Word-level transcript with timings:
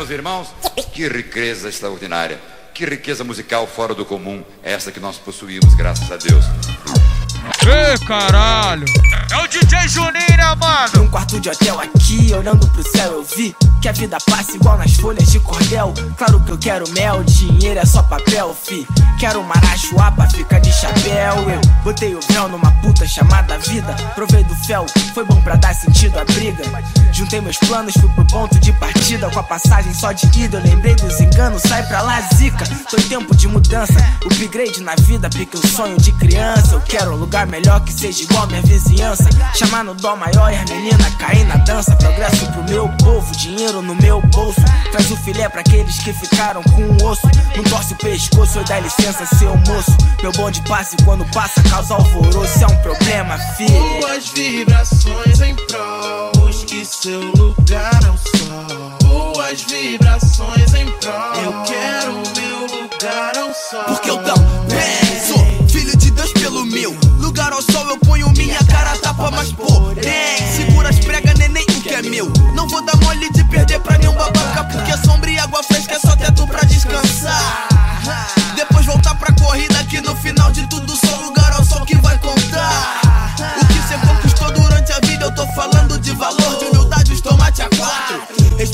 meus 0.00 0.10
irmãos? 0.10 0.48
Que 0.94 1.06
riqueza 1.08 1.68
extraordinária. 1.68 2.40
Que 2.72 2.86
riqueza 2.86 3.22
musical 3.22 3.66
fora 3.66 3.94
do 3.94 4.06
comum, 4.06 4.42
essa 4.62 4.90
que 4.90 4.98
nós 4.98 5.18
possuímos, 5.18 5.74
graças 5.74 6.10
a 6.10 6.16
Deus. 6.16 6.42
Ei, 7.66 8.06
caralho! 8.06 8.86
É 9.30 9.36
o 9.36 9.46
DJ 9.46 9.88
Juninho, 9.88 10.14
né, 10.14 10.54
mano? 10.58 10.92
Num 10.96 11.10
quarto 11.10 11.38
de 11.38 11.50
hotel 11.50 11.78
aqui, 11.78 12.32
olhando 12.32 12.66
pro 12.68 12.82
céu, 12.82 13.12
eu 13.12 13.22
vi 13.22 13.54
que 13.80 13.88
a 13.88 13.92
vida 13.92 14.18
passa 14.28 14.54
igual 14.56 14.76
nas 14.76 14.94
folhas 14.94 15.30
de 15.30 15.40
cordel. 15.40 15.94
Claro 16.16 16.40
que 16.40 16.52
eu 16.52 16.58
quero 16.58 16.88
mel, 16.90 17.24
dinheiro 17.24 17.80
é 17.80 17.86
só 17.86 18.02
papel, 18.02 18.54
fi. 18.54 18.86
Quero 19.18 19.42
marachuá 19.42 20.10
pra 20.12 20.28
ficar 20.28 20.58
de 20.58 20.70
chapéu. 20.72 21.48
Eu 21.48 21.60
botei 21.82 22.14
o 22.14 22.20
véu 22.30 22.48
numa 22.48 22.70
puta 22.82 23.06
chamada 23.06 23.58
vida. 23.58 23.94
Provei 24.14 24.44
do 24.44 24.54
fel, 24.66 24.84
foi 25.14 25.24
bom 25.24 25.40
pra 25.40 25.56
dar 25.56 25.74
sentido 25.74 26.18
à 26.18 26.24
briga. 26.24 26.62
Juntei 27.12 27.40
meus 27.40 27.56
planos, 27.56 27.94
fui 27.94 28.08
pro 28.10 28.24
ponto 28.26 28.58
de 28.58 28.72
partida. 28.74 29.30
Com 29.30 29.40
a 29.40 29.42
passagem 29.42 29.94
só 29.94 30.12
de 30.12 30.26
ida, 30.38 30.58
eu 30.58 30.62
lembrei 30.62 30.94
dos 30.94 31.18
enganos, 31.20 31.62
sai 31.62 31.82
pra 31.86 32.02
lá, 32.02 32.20
zica. 32.34 32.64
Tô 32.90 32.98
em 32.98 33.08
tempo 33.08 33.34
de 33.34 33.48
mudança, 33.48 33.94
upgrade 34.24 34.82
na 34.82 34.94
vida, 34.96 35.30
pique 35.30 35.56
o 35.56 35.66
sonho 35.66 35.96
de 35.96 36.12
criança. 36.12 36.74
Eu 36.74 36.80
quero 36.82 37.12
um 37.12 37.16
lugar 37.16 37.46
melhor 37.46 37.80
que 37.80 37.92
seja 37.92 38.22
igual 38.24 38.46
minha 38.46 38.62
vizinhança. 38.62 39.28
Chamar 39.54 39.84
no 39.84 39.94
dó 39.94 40.16
maior 40.16 40.52
e 40.52 40.56
as 40.56 40.68
meninas 40.68 41.14
cair 41.14 41.44
na 41.44 41.56
dança. 41.56 41.96
Progresso 41.96 42.46
pro 42.52 42.64
meu 42.64 42.88
povo, 42.98 43.30
dinheiro 43.36 43.69
no 43.74 43.94
meu 43.94 44.20
bolso. 44.20 44.60
Traz 44.90 45.10
o 45.10 45.16
filé 45.16 45.48
pra 45.48 45.60
aqueles 45.60 45.98
que 46.00 46.12
ficaram 46.12 46.62
com 46.62 46.82
o 46.82 47.06
osso. 47.06 47.26
Não 47.56 47.62
torce 47.64 47.92
o 47.92 47.96
pescoço, 47.96 48.58
eu 48.58 48.64
dá 48.64 48.80
licença, 48.80 49.24
seu 49.36 49.56
moço. 49.56 49.96
Meu 50.22 50.32
bonde 50.32 50.60
passa 50.62 50.96
e 50.98 51.04
quando 51.04 51.24
passa, 51.32 51.62
causa 51.70 51.94
alvoroço. 51.94 52.64
É 52.64 52.66
um 52.66 52.76
problema, 52.82 53.38
filho. 53.56 54.00
Boas 54.00 54.28
vibrações 54.30 55.40
em 55.40 55.54
prol. 55.54 56.32
Busque 56.36 56.84
seu 56.84 57.20
lugar 57.20 58.00
ao 58.04 58.18
sol. 58.18 58.98
Boas 59.02 59.62
vibrações 59.62 60.74
em 60.74 60.86
prol. 60.98 61.39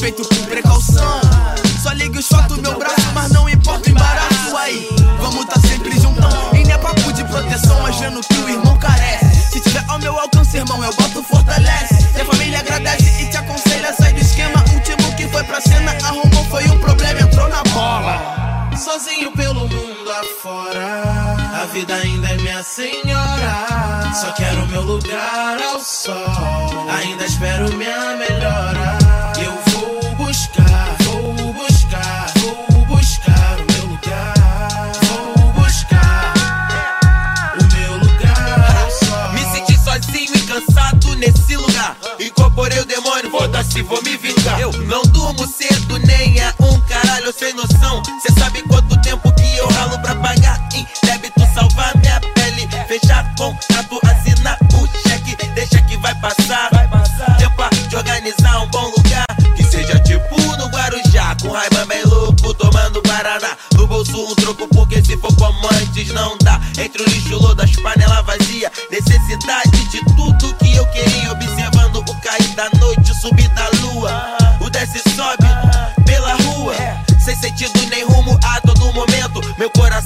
Respeito 0.06 0.28
com 0.28 0.44
precaução. 0.44 1.20
Só 1.82 1.90
ligue 1.90 2.20
os 2.20 2.28
fotos 2.28 2.58
meu 2.58 2.78
braço, 2.78 3.12
mas 3.12 3.28
não 3.32 3.48
importa 3.48 3.88
o 3.88 3.90
embaraço 3.90 4.56
aí. 4.56 4.88
Vamos 5.18 5.46
tá 5.46 5.58
sempre 5.58 5.98
juntão. 5.98 6.30
E 6.52 6.62
nem 6.62 6.70
é 6.70 6.78
papo 6.78 7.12
de 7.12 7.24
proteção, 7.24 7.80
mas 7.82 7.96
vendo 7.96 8.20
que 8.20 8.34
o 8.34 8.48
irmão 8.48 8.78
carece. 8.78 9.50
Se 9.50 9.60
tiver 9.60 9.84
ao 9.88 9.98
meu 9.98 10.16
alcance, 10.16 10.56
irmão, 10.56 10.84
eu 10.84 10.94
boto 10.94 11.24
fortalece. 11.24 11.94
Minha 12.12 12.24
família 12.24 12.60
agradece 12.60 13.20
e 13.20 13.30
te 13.30 13.36
aconselha, 13.36 13.92
sai 13.98 14.12
do 14.12 14.20
esquema. 14.20 14.64
Último 14.72 15.16
que 15.16 15.26
foi 15.26 15.42
pra 15.42 15.60
cena, 15.60 15.90
arrumou, 16.04 16.44
foi 16.50 16.68
um 16.68 16.78
problema, 16.78 17.22
entrou 17.22 17.48
na 17.48 17.64
bola. 17.64 18.70
Sozinho 18.76 19.32
pelo 19.32 19.62
mundo 19.68 20.12
afora. 20.12 21.62
A 21.62 21.66
vida 21.72 21.96
ainda 21.96 22.28
é 22.28 22.36
minha 22.36 22.62
senhora. 22.62 24.12
Só 24.14 24.30
quero 24.36 24.68
meu 24.68 24.82
lugar 24.82 25.60
ao 25.60 25.80
sol. 25.80 26.86
Ainda 26.96 27.24
espero 27.24 27.74
minha 27.74 28.16
melhora. 28.16 29.05
Foda-se, 43.76 43.82
vou 43.82 44.02
me 44.02 44.16
vingar. 44.16 44.60
Eu 44.60 44.72
não 44.84 45.02
durmo 45.02 45.46
cedo, 45.46 45.98
nem 45.98 46.40
a 46.40 46.54
um 46.60 46.80
caralho 46.82 47.32
sem 47.32 47.52
noção. 47.54 48.02
Cê 48.22 48.32
sabe 48.38 48.62
quanto 48.62 49.00
tempo 49.02 49.32
que 49.34 49.56
eu 49.56 49.68
ralo 49.68 49.98
pra 50.00 50.14
pagar 50.16 50.68
em 50.74 50.86
débito, 51.04 51.40
salvar 51.54 51.96
minha 51.98 52.20
pele. 52.34 52.68
Fechar 52.88 53.34
contrato, 53.36 54.00
assinar 54.04 54.58
o 54.74 55.08
cheque, 55.08 55.36
deixa 55.54 55.80
que 55.82 55.96
vai 55.98 56.14
passar. 56.20 56.70
Tempo 57.38 57.88
de 57.88 57.96
organizar 57.96 58.62
um 58.62 58.68
bom 58.68 58.92
lugar. 58.96 59.26
Que 59.56 59.64
seja 59.64 59.98
tipo 60.00 60.36
no 60.56 60.66
Guarujá, 60.68 61.36
com 61.42 61.50
raiva 61.50 61.84
bem 61.86 62.04
louco, 62.04 62.54
tomando 62.54 63.02
Guaraná. 63.02 63.56
No 63.74 63.86
bolso 63.86 64.16
um 64.24 64.34
troco, 64.34 64.68
porque 64.68 65.02
se 65.04 65.16
for 65.16 65.34
como 65.36 65.68
antes 65.74 66.08
não 66.12 66.36
dá. 66.38 66.60
Entre 66.78 67.02
o 67.02 67.06
lixo, 67.08 67.38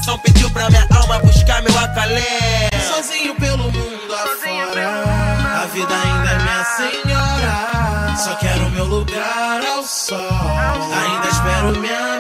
coração 0.00 0.18
pediu 0.18 0.50
pra 0.50 0.68
minha 0.70 0.86
alma 0.94 1.18
buscar 1.20 1.62
meu 1.62 1.78
acalento. 1.78 2.76
Sozinho 2.88 3.34
pelo 3.36 3.64
mundo 3.64 4.14
afora. 4.14 5.62
A 5.62 5.66
vida 5.66 5.94
ainda 5.94 6.30
é 6.30 6.38
minha 6.38 6.64
senhora. 6.64 8.16
Só 8.16 8.34
quero 8.36 8.70
meu 8.70 8.84
lugar 8.86 9.64
ao 9.64 9.82
sol. 9.84 10.18
Ainda 10.18 11.28
espero 11.28 11.80
minha 11.80 12.19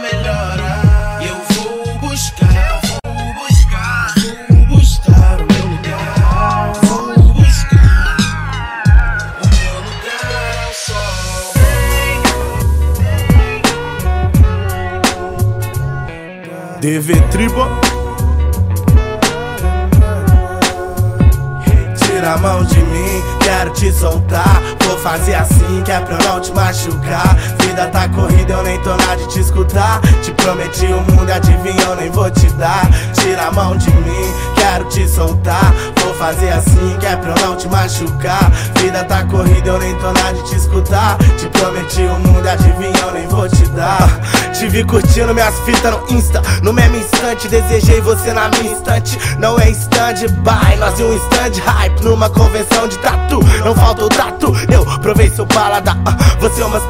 soltar. 24.00 24.62
Vou 24.86 24.98
fazer 24.98 25.34
assim 25.34 25.82
que 25.84 25.92
é 25.92 26.00
pra 26.00 26.14
eu 26.14 26.28
não 26.28 26.40
te 26.40 26.50
machucar. 26.52 27.36
Vida 27.80 27.92
tá 27.92 28.08
corrida, 28.10 28.52
eu 28.52 28.62
nem 28.62 28.78
tô 28.80 28.90
nada 28.90 29.16
de 29.16 29.26
te 29.28 29.40
escutar. 29.40 30.02
Te 30.22 30.30
prometi 30.32 30.84
o 30.84 31.00
mundo, 31.00 31.30
adivinha, 31.32 31.82
eu 31.84 31.96
nem 31.96 32.10
vou 32.10 32.30
te 32.30 32.46
dar. 32.50 32.86
Tira 33.14 33.46
a 33.46 33.50
mão 33.52 33.74
de 33.74 33.90
mim, 33.90 34.34
quero 34.54 34.84
te 34.84 35.08
soltar. 35.08 35.72
Vou 36.02 36.12
fazer 36.16 36.50
assim 36.50 36.98
que 37.00 37.06
é 37.06 37.16
pra 37.16 37.30
eu 37.30 37.46
não 37.46 37.56
te 37.56 37.66
machucar. 37.68 38.52
Vida 38.76 39.02
tá 39.04 39.24
corrida, 39.24 39.70
eu 39.70 39.78
nem 39.78 39.94
tô 39.96 40.12
nada 40.12 40.34
de 40.34 40.42
te 40.50 40.56
escutar. 40.56 41.16
Te 41.38 41.46
prometi 41.46 42.02
o 42.02 42.18
mundo, 42.18 42.46
adivinha, 42.46 43.00
eu 43.00 43.12
nem 43.12 43.26
vou 43.28 43.48
te 43.48 43.64
dar. 43.70 44.10
Te 44.52 44.68
vi 44.68 44.84
curtindo 44.84 45.32
minhas 45.32 45.58
fitas 45.60 45.90
no 45.90 46.14
Insta. 46.14 46.42
No 46.62 46.74
mesmo 46.74 46.96
instante, 46.96 47.48
desejei 47.48 48.02
você 48.02 48.30
na 48.34 48.50
minha 48.50 48.74
estante. 48.74 49.18
Não 49.38 49.58
é 49.58 49.70
stand-by, 49.70 50.76
nós 50.78 51.00
e 51.00 51.02
um 51.02 51.16
stand 51.16 51.62
hype 51.64 52.04
numa 52.04 52.28
convenção 52.28 52.86
de 52.86 52.98
tatu. 52.98 53.40
Não 53.64 53.74
falta 53.74 54.04
o 54.04 54.08
tatu, 54.10 54.52
eu 54.70 54.84
provei 55.00 55.30
seu 55.30 55.46
paladar. 55.46 55.96
ah, 56.04 56.14
Você 56.40 56.60
é 56.60 56.66
umas 56.66 56.82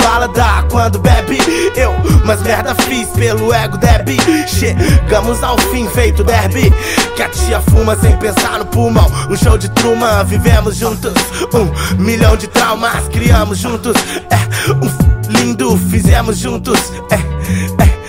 quando 0.80 0.98
bebe. 0.98 1.36
Eu, 1.76 1.94
mas 2.24 2.40
merda 2.40 2.74
fiz 2.74 3.06
pelo 3.10 3.52
ego 3.52 3.76
deb. 3.76 4.08
Chegamos 4.48 5.42
ao 5.42 5.58
fim, 5.58 5.86
feito 5.90 6.24
derby. 6.24 6.72
Que 7.14 7.22
a 7.22 7.28
tia 7.28 7.60
fuma 7.60 7.94
sem 7.96 8.16
pensar 8.16 8.58
no 8.58 8.64
pulmão. 8.64 9.06
Um 9.28 9.36
show 9.36 9.58
de 9.58 9.68
Truman, 9.72 10.24
vivemos 10.24 10.76
juntos. 10.76 11.12
Um 11.52 12.02
milhão 12.02 12.34
de 12.34 12.46
traumas, 12.46 13.08
criamos 13.08 13.58
juntos. 13.58 13.92
É, 14.30 14.72
um 14.72 14.86
f- 14.88 15.28
lindo, 15.44 15.76
fizemos 15.90 16.38
juntos. 16.38 16.80
É, 17.10 17.16
é. 17.84 18.00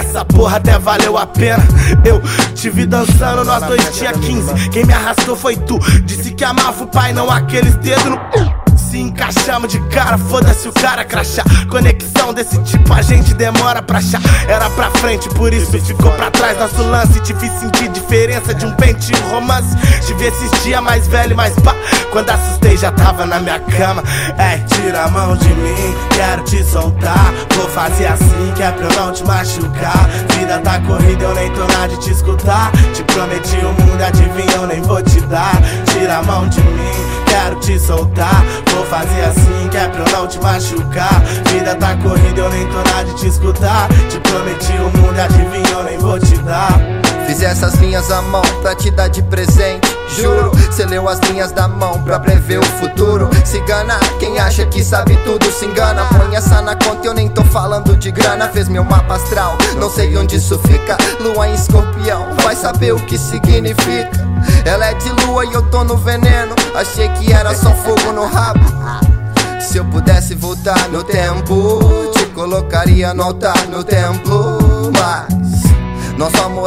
Essa 0.00 0.24
porra 0.24 0.56
até 0.56 0.76
valeu 0.80 1.16
a 1.16 1.26
pena. 1.28 1.62
Eu 2.04 2.20
te 2.56 2.68
vi 2.70 2.86
dançando, 2.86 3.44
nós 3.44 3.62
dois 3.62 3.96
tinha 3.96 4.12
15. 4.12 4.68
Quem 4.70 4.84
me 4.84 4.92
arrastou 4.92 5.36
foi 5.36 5.54
tu. 5.56 5.78
Disse 6.04 6.32
que 6.32 6.44
amava 6.44 6.82
o 6.82 6.86
pai, 6.88 7.12
não 7.12 7.30
aqueles 7.30 7.76
dedos 7.76 8.04
no. 8.04 8.65
Se 8.76 8.98
encaixamos 8.98 9.72
de 9.72 9.80
cara, 9.88 10.18
foda-se 10.18 10.68
o 10.68 10.72
cara 10.72 11.04
crachá. 11.04 11.42
Conexão 11.68 12.32
desse 12.32 12.58
tipo 12.62 12.92
a 12.92 13.02
gente 13.02 13.34
demora 13.34 13.82
pra 13.82 13.98
achar. 13.98 14.20
Era 14.48 14.68
pra 14.70 14.90
frente, 14.92 15.28
por 15.30 15.52
isso 15.52 15.72
ficou 15.80 16.10
pra 16.12 16.30
trás 16.30 16.58
nosso 16.58 16.82
lance. 16.82 17.20
Te 17.20 17.34
fiz 17.34 17.52
sentir 17.60 17.88
diferença 17.88 18.54
de 18.54 18.64
um 18.66 18.72
pente 18.72 19.12
romance. 19.30 19.68
Esses 20.26 20.50
dias 20.64 20.82
mais 20.82 21.06
velho, 21.06 21.36
mais 21.36 21.54
pá. 21.60 21.72
Quando 22.10 22.30
assustei 22.30 22.76
já 22.76 22.90
tava 22.90 23.24
na 23.24 23.38
minha 23.38 23.60
cama. 23.60 24.02
É, 24.36 24.58
tira 24.58 25.04
a 25.04 25.08
mão 25.08 25.36
de 25.36 25.48
mim, 25.48 25.94
quero 26.10 26.42
te 26.42 26.64
soltar. 26.64 27.32
Vou 27.54 27.68
fazer 27.68 28.06
assim 28.06 28.52
que 28.56 28.60
é 28.60 28.72
pra 28.72 28.88
eu 28.88 29.00
não 29.00 29.12
te 29.12 29.22
machucar. 29.24 30.08
Vida 30.36 30.58
tá 30.58 30.80
corrida, 30.80 31.26
eu 31.26 31.32
nem 31.32 31.48
tô 31.52 31.64
nada 31.68 31.86
de 31.86 32.00
te 32.00 32.10
escutar. 32.10 32.72
Te 32.92 33.04
prometi 33.04 33.56
o 33.58 33.68
mundo, 33.80 34.02
adivinha, 34.02 34.56
eu 34.56 34.66
nem 34.66 34.82
vou 34.82 35.00
te 35.00 35.20
dar. 35.20 35.62
Tira 35.92 36.16
a 36.16 36.22
mão 36.24 36.48
de 36.48 36.60
mim, 36.60 37.24
quero 37.28 37.60
te 37.60 37.78
soltar. 37.78 38.44
Vou 38.74 38.84
fazer 38.86 39.26
assim 39.26 39.68
que 39.70 39.76
é 39.76 39.86
pra 39.86 40.02
eu 40.02 40.18
não 40.18 40.26
te 40.26 40.40
machucar. 40.40 41.22
Vida 41.52 41.76
tá 41.76 41.96
corrida, 41.98 42.40
eu 42.40 42.50
nem 42.50 42.66
tô 42.66 42.78
nada 42.78 43.04
de 43.04 43.14
te 43.14 43.28
escutar. 43.28 43.86
Te 44.08 44.18
prometi 44.18 44.72
o 44.72 44.98
mundo, 44.98 45.20
adivinhou, 45.20 45.84
nem 45.84 45.98
vou 45.98 46.18
te 46.18 46.36
dar. 46.38 46.95
Fiz 47.26 47.42
essas 47.42 47.74
linhas 47.74 48.10
à 48.10 48.22
mão 48.22 48.42
pra 48.62 48.74
te 48.74 48.90
dar 48.90 49.08
de 49.08 49.22
presente. 49.22 49.96
Juro, 50.16 50.52
cê 50.70 50.86
leu 50.86 51.08
as 51.08 51.18
linhas 51.20 51.50
da 51.50 51.66
mão 51.66 52.00
pra 52.02 52.20
prever 52.20 52.58
o 52.58 52.64
futuro. 52.64 53.28
Se 53.44 53.58
engana, 53.58 53.98
quem 54.20 54.38
acha 54.38 54.64
que 54.66 54.82
sabe 54.82 55.16
tudo 55.24 55.50
se 55.50 55.66
engana. 55.66 56.04
Põe 56.06 56.36
essa 56.36 56.62
na 56.62 56.76
conta, 56.76 57.06
eu 57.06 57.12
nem 57.12 57.28
tô 57.28 57.44
falando 57.44 57.96
de 57.96 58.10
grana. 58.12 58.48
Fez 58.48 58.68
meu 58.68 58.84
mapa 58.84 59.16
astral, 59.16 59.58
não 59.78 59.90
sei 59.90 60.16
onde 60.16 60.36
isso 60.36 60.58
fica. 60.60 60.96
Lua 61.20 61.48
em 61.48 61.54
escorpião, 61.54 62.28
vai 62.42 62.54
saber 62.54 62.94
o 62.94 63.00
que 63.00 63.18
significa. 63.18 64.24
Ela 64.64 64.86
é 64.86 64.94
de 64.94 65.08
lua 65.26 65.44
e 65.44 65.52
eu 65.52 65.62
tô 65.62 65.82
no 65.82 65.96
veneno. 65.96 66.54
Achei 66.74 67.08
que 67.10 67.32
era 67.32 67.54
só 67.54 67.72
fogo 67.72 68.12
no 68.12 68.26
rabo. 68.26 68.64
Se 69.60 69.78
eu 69.78 69.84
pudesse 69.84 70.34
voltar 70.34 70.88
no 70.90 71.02
tempo, 71.02 71.80
te 72.14 72.24
colocaria 72.26 73.12
no 73.12 73.24
altar 73.24 73.66
no 73.68 73.82
templo. 73.82 74.75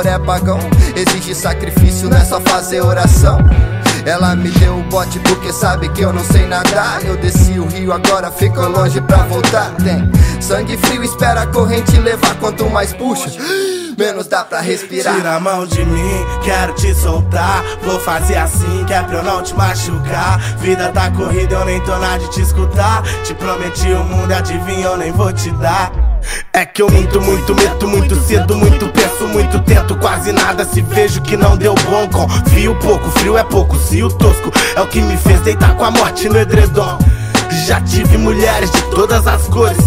É 0.07 0.17
pagão, 0.17 0.59
exige 0.95 1.35
sacrifício, 1.35 2.09
não 2.09 2.17
é 2.17 2.23
só 2.23 2.39
fazer 2.39 2.81
oração. 2.81 3.37
Ela 4.05 4.35
me 4.35 4.49
deu 4.49 4.79
o 4.79 4.83
bote 4.83 5.19
porque 5.19 5.51
sabe 5.51 5.89
que 5.89 6.01
eu 6.01 6.13
não 6.13 6.23
sei 6.23 6.47
nadar. 6.47 7.03
Eu 7.03 7.17
desci 7.17 7.59
o 7.59 7.67
rio, 7.67 7.91
agora 7.91 8.31
fico 8.31 8.61
longe 8.61 9.01
pra 9.01 9.17
voltar. 9.25 9.71
Tem 9.83 10.09
sangue 10.41 10.77
frio, 10.77 11.03
espera 11.03 11.41
a 11.41 11.47
corrente 11.47 11.99
levar. 11.99 12.35
Quanto 12.35 12.69
mais 12.69 12.93
puxa, 12.93 13.29
menos 13.97 14.27
dá 14.27 14.43
pra 14.43 14.61
respirar. 14.61 15.15
Tira 15.15 15.35
a 15.35 15.39
mão 15.39 15.65
de 15.65 15.83
mim, 15.83 16.25
quero 16.43 16.73
te 16.73 16.93
soltar. 16.95 17.61
Vou 17.83 17.99
fazer 17.99 18.37
assim, 18.37 18.85
que 18.85 18.93
é 18.93 19.03
pra 19.03 19.17
eu 19.17 19.23
não 19.23 19.43
te 19.43 19.53
machucar. 19.53 20.39
Vida 20.59 20.89
tá 20.89 21.11
corrida, 21.11 21.55
eu 21.55 21.65
nem 21.65 21.79
tô 21.81 21.95
na 21.97 22.17
de 22.17 22.29
te 22.31 22.41
escutar. 22.41 23.03
Te 23.23 23.33
prometi 23.33 23.91
o 23.91 24.03
mundo, 24.03 24.31
adivinha, 24.31 24.85
eu 24.85 24.97
nem 24.97 25.11
vou 25.11 25.31
te 25.33 25.51
dar. 25.51 26.08
É 26.53 26.65
que 26.65 26.81
eu 26.81 26.89
minto 26.89 27.21
muito, 27.21 27.55
meto 27.55 27.87
muito 27.87 28.15
cedo, 28.15 28.55
muito 28.55 28.87
penso, 28.89 29.27
muito 29.27 29.59
tento, 29.59 29.95
quase 29.97 30.31
nada 30.31 30.65
se 30.65 30.81
vejo 30.81 31.21
que 31.21 31.37
não 31.37 31.55
deu 31.55 31.73
bom. 31.75 32.07
Confio 32.09 32.75
pouco, 32.75 33.09
frio 33.11 33.37
é 33.37 33.43
pouco, 33.43 33.77
se 33.77 34.03
o 34.03 34.09
tosco 34.09 34.51
é 34.75 34.81
o 34.81 34.87
que 34.87 35.01
me 35.01 35.17
fez 35.17 35.41
deitar 35.41 35.75
com 35.75 35.85
a 35.85 35.91
morte 35.91 36.27
no 36.27 36.37
edredom. 36.37 36.97
Já 37.65 37.81
tive 37.81 38.17
mulheres 38.17 38.71
de 38.71 38.81
todas 38.91 39.25
as 39.27 39.43
cores. 39.47 39.77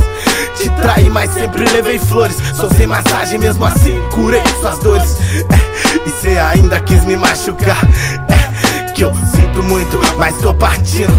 Te 0.57 0.69
traí, 0.71 1.09
mas 1.09 1.33
sempre 1.33 1.65
levei 1.71 1.99
flores. 1.99 2.37
Sou 2.55 2.71
sem 2.71 2.87
massagem, 2.87 3.39
mesmo 3.39 3.65
assim 3.65 4.01
curei 4.11 4.43
suas 4.61 4.79
dores. 4.79 5.17
É, 5.51 6.09
e 6.09 6.11
cê 6.21 6.39
ainda 6.39 6.81
quis 6.81 7.05
me 7.05 7.17
machucar. 7.17 7.81
É, 8.29 8.91
que 8.93 9.03
eu 9.03 9.13
sinto 9.35 9.63
muito, 9.63 9.99
mas 10.19 10.37
tô 10.39 10.53
partindo. 10.55 11.13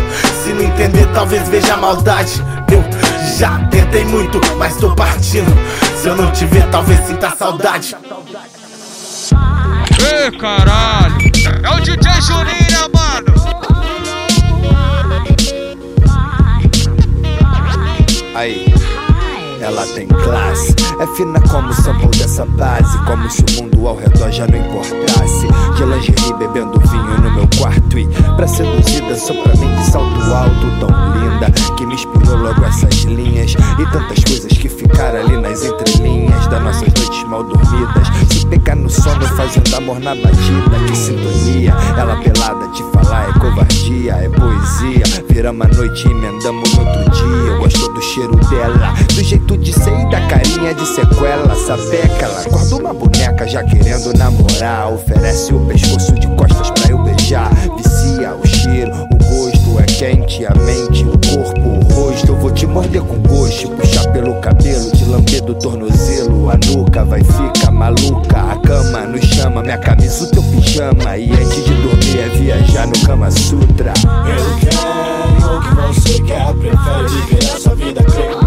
Se 0.44 0.54
não 0.54 0.63
entender, 0.63 1.07
talvez 1.13 1.48
veja 1.50 1.75
maldade. 1.77 2.44
Eu 2.71 2.83
já 3.38 3.57
tentei 3.69 4.06
muito, 4.06 4.39
mas 4.57 4.77
tô 4.77 4.94
partindo. 4.95 5.51
Se 6.00 6.07
eu 6.07 6.15
não 6.15 6.31
te 6.31 6.45
ver, 6.45 6.68
talvez 6.69 7.00
sinta 7.07 7.31
saudade. 7.35 7.95
Ê, 10.00 10.31
caralho! 10.38 11.15
É 11.63 11.69
o 11.69 11.80
DJ 11.80 12.21
Juninho, 12.21 12.89
mano! 12.94 13.33
Aí, 18.35 18.73
ela 19.74 19.86
tem 19.88 20.08
classe. 20.08 20.75
É 21.00 21.08
fina 21.16 21.40
como 21.50 21.70
o 21.70 21.74
sample 21.74 22.08
dessa 22.18 22.46
base. 22.46 22.98
Como 23.06 23.30
se 23.30 23.42
o 23.42 23.64
mundo 23.64 23.88
ao 23.88 23.96
redor 23.98 24.31
já 24.31 24.46
não 24.48 24.58
importasse. 24.58 25.48
De 25.75 25.84
lingerie 25.84 26.34
bebendo 26.38 26.80
vinho 26.80 27.22
no 27.22 27.31
meu 27.31 27.50
quarto. 27.58 27.98
E 27.98 28.08
pra 28.36 28.48
seduzida, 28.48 29.16
só 29.16 29.34
pra 29.34 29.56
mim 29.56 29.75
de 29.75 29.86
salto 29.86 30.34
alto. 30.34 30.80
Tão 30.80 30.90
linda 31.20 31.52
que 31.75 31.86
me 31.86 31.96
inspirou 31.96 32.38
logo 32.38 32.64
essas 32.66 32.94
linhas. 33.04 33.54
E 33.54 33.92
tantas 33.92 34.24
coisas 34.24 34.52
que 34.52 34.70
ficaram 34.70 35.20
ali 35.20 35.38
nas 35.38 35.64
entrelinhas 35.64 36.48
das 36.48 36.64
nossas 36.64 36.81
noites 36.94 37.24
mal 37.28 37.44
dormidas. 37.44 38.08
Se 38.30 38.46
pegar 38.46 38.76
no 38.76 38.90
sono 38.90 39.26
fazendo 39.36 39.76
amor 39.76 40.00
na 40.00 40.14
batida. 40.14 40.80
Que 40.88 40.96
sintonia. 40.96 41.74
Ela 41.98 42.16
pelada 42.18 42.68
te 42.69 42.84
falar 42.94 43.30
é 43.30 43.40
covardia, 43.40 44.14
é 44.14 44.30
poesia. 44.30 45.04
Viramos 45.30 45.66
a 45.66 45.69
noite 45.69 46.08
e 46.08 46.12
emendamos 46.12 46.74
no 46.74 46.80
outro 46.80 47.12
dia. 47.12 47.24
Eu 47.24 47.60
gosto 47.60 47.92
do 47.92 48.02
cheiro 48.02 48.36
dela, 48.50 48.94
do 49.14 49.24
jeito 49.24 49.58
de 49.58 49.62
ser 49.71 49.94
e 49.94 50.10
da 50.10 50.19
carinha 50.27 50.74
de 50.74 50.86
sequela. 50.86 51.56
Sapeca, 51.56 52.25
ela 52.25 52.42
acorda 52.42 52.75
uma 52.75 52.94
boneca 52.94 53.48
já 53.48 53.63
querendo 53.63 54.13
namorar. 54.18 54.92
Oferece 54.92 55.54
o 55.54 55.60
pescoço 55.65 56.13
de 56.13 56.27
costas 56.36 56.71
pra 56.71 56.92
eu 56.92 57.04
beijar. 57.04 57.51
Vicia 57.77 58.33
o 58.36 58.48
cheiro, 58.48 58.92
o 58.92 59.18
gosto 59.18 59.80
é 59.80 59.86
quente, 59.86 60.45
a 60.45 60.54
mente, 60.56 61.06
o 61.06 61.12
corpo, 61.12 61.62
o 61.62 61.94
rosto. 61.94 62.27
Eu 62.27 62.38
vou 62.38 62.51
te 62.51 62.65
morder 62.65 63.01
com 63.01 63.18
gosto, 63.19 63.69
puxar 63.69 64.12
pelo 64.12 64.33
cabelo, 64.42 64.92
te 64.92 65.06
lamber 65.06 65.44
do 65.44 65.54
tornozelo. 65.56 66.50
A 66.50 66.57
nuca 66.57 67.06
vai 67.06 67.24
ficar 67.24 67.71
maluca, 67.71 68.38
a 68.38 68.57
cama 68.57 69.01
nos 69.06 69.24
chama, 69.25 69.62
minha 69.62 69.77
camisa, 69.77 70.25
o 70.25 70.27
teu 70.27 70.44
pijama. 70.44 71.18
E 71.18 71.31
antes 71.31 71.63
de 71.66 71.74
dormir 71.75 72.19
é 72.19 72.30
viajar 72.30 72.88
no 72.88 73.00
Kama 73.06 73.30
Sutra. 73.31 73.94
Eu 74.27 74.59
quero 74.59 75.62
que 75.62 76.00
você 76.00 76.21
quer, 76.24 76.54
prefere 76.54 77.07
viver 77.09 77.44
essa 77.44 77.75
vida 77.75 78.04
criminal. 78.04 78.43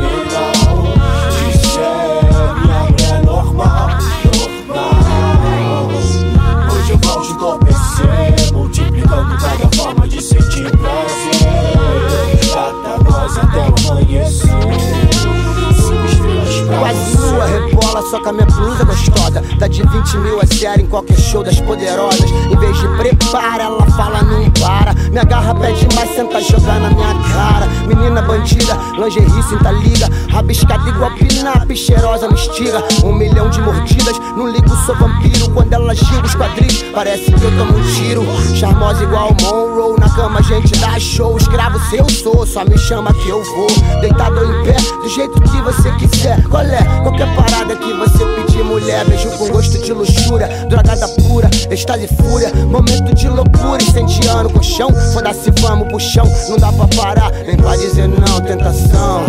Só 18.17 18.23
com 18.23 18.29
a 18.31 18.33
minha 18.33 18.47
blusa 18.47 18.85
gostosa. 18.85 19.43
Dá 19.59 19.69
de 19.69 19.83
20 19.83 20.17
mil 20.19 20.41
a 20.41 20.47
série 20.47 20.83
em 20.83 20.87
qualquer 20.87 21.19
show 21.19 21.43
das 21.43 21.61
poderosas. 21.61 22.31
Em 22.51 22.57
vez 22.57 22.79
de 22.79 22.89
prepara, 22.97 23.65
ela 23.65 23.87
fala 23.91 24.23
não 24.23 24.49
para. 24.51 24.95
Me 25.11 25.19
agarra, 25.19 25.55
pede 25.55 25.87
mais, 25.95 26.15
senta 26.15 26.41
jogar 26.41 26.81
na 26.81 26.91
minha 26.91 27.15
cara. 27.33 27.67
Menina 27.87 28.23
bandida, 28.23 28.79
lingerie, 28.99 29.43
sinta 29.43 29.71
liga. 29.71 30.09
Rabiscada 30.31 30.89
igual 30.89 31.11
pinap, 31.13 31.71
cheirosa, 31.75 32.29
me 32.29 32.35
estiga. 32.35 32.83
Um 33.05 33.13
milhão 33.13 33.51
de 33.51 33.61
mordidas, 33.61 34.19
não 34.37 34.49
ligo, 34.49 34.75
sou 34.85 34.97
vampiro. 34.97 35.51
Quando 35.51 35.73
ela 35.73 35.95
gira 35.95 36.25
os 36.25 36.35
quadris, 36.35 36.83
parece 36.95 37.33
que 37.33 37.45
eu 37.45 37.59
tomo 37.59 37.77
um 37.77 37.83
tiro. 37.95 38.25
Charmosa 38.55 39.03
igual 39.03 39.35
Monroe, 39.43 39.96
na 40.07 40.15
cama 40.15 40.39
a 40.39 40.43
gente 40.43 40.73
dá 40.79 40.99
show. 40.99 41.37
Escravo 41.37 41.79
se 41.89 41.97
eu 41.97 42.09
sou, 42.09 42.47
só 42.47 42.65
me 42.65 42.79
chama 42.79 43.13
que 43.13 43.29
eu 43.29 43.43
vou. 43.43 43.67
Deitado 44.01 44.45
em 44.45 44.65
pé, 44.65 44.77
do 45.03 45.09
jeito 45.09 45.41
que 45.41 45.63
você 45.63 45.91
quiser. 45.93 46.43
Qual 46.49 46.63
é? 46.63 46.83
Qualquer 47.03 47.35
parada 47.35 47.75
que 47.75 47.93
você 47.93 48.25
pedir, 48.25 48.46
mulher. 48.63 49.05
Beijo 49.07 49.31
com 49.31 49.49
gosto 49.49 49.79
de 49.79 49.93
luxúria, 49.93 50.49
drogada 50.69 51.09
pura, 51.09 51.49
estale 51.71 52.09
fúria. 52.09 52.53
Momento 52.67 53.15
de 53.15 53.29
loucura, 53.29 53.83
incendiando 53.83 54.51
com 54.51 54.63
chão. 54.63 54.91
Foda-se, 55.13 55.51
vamos 55.61 55.89
pro 55.89 56.01
chão, 56.01 56.27
não 56.49 56.57
dá 56.57 56.73
pra 56.73 56.89
parar, 56.89 57.33
nem 57.47 57.57
pra 57.57 57.77
dizer 57.77 58.09
não, 58.09 58.41
tentação. 58.41 59.25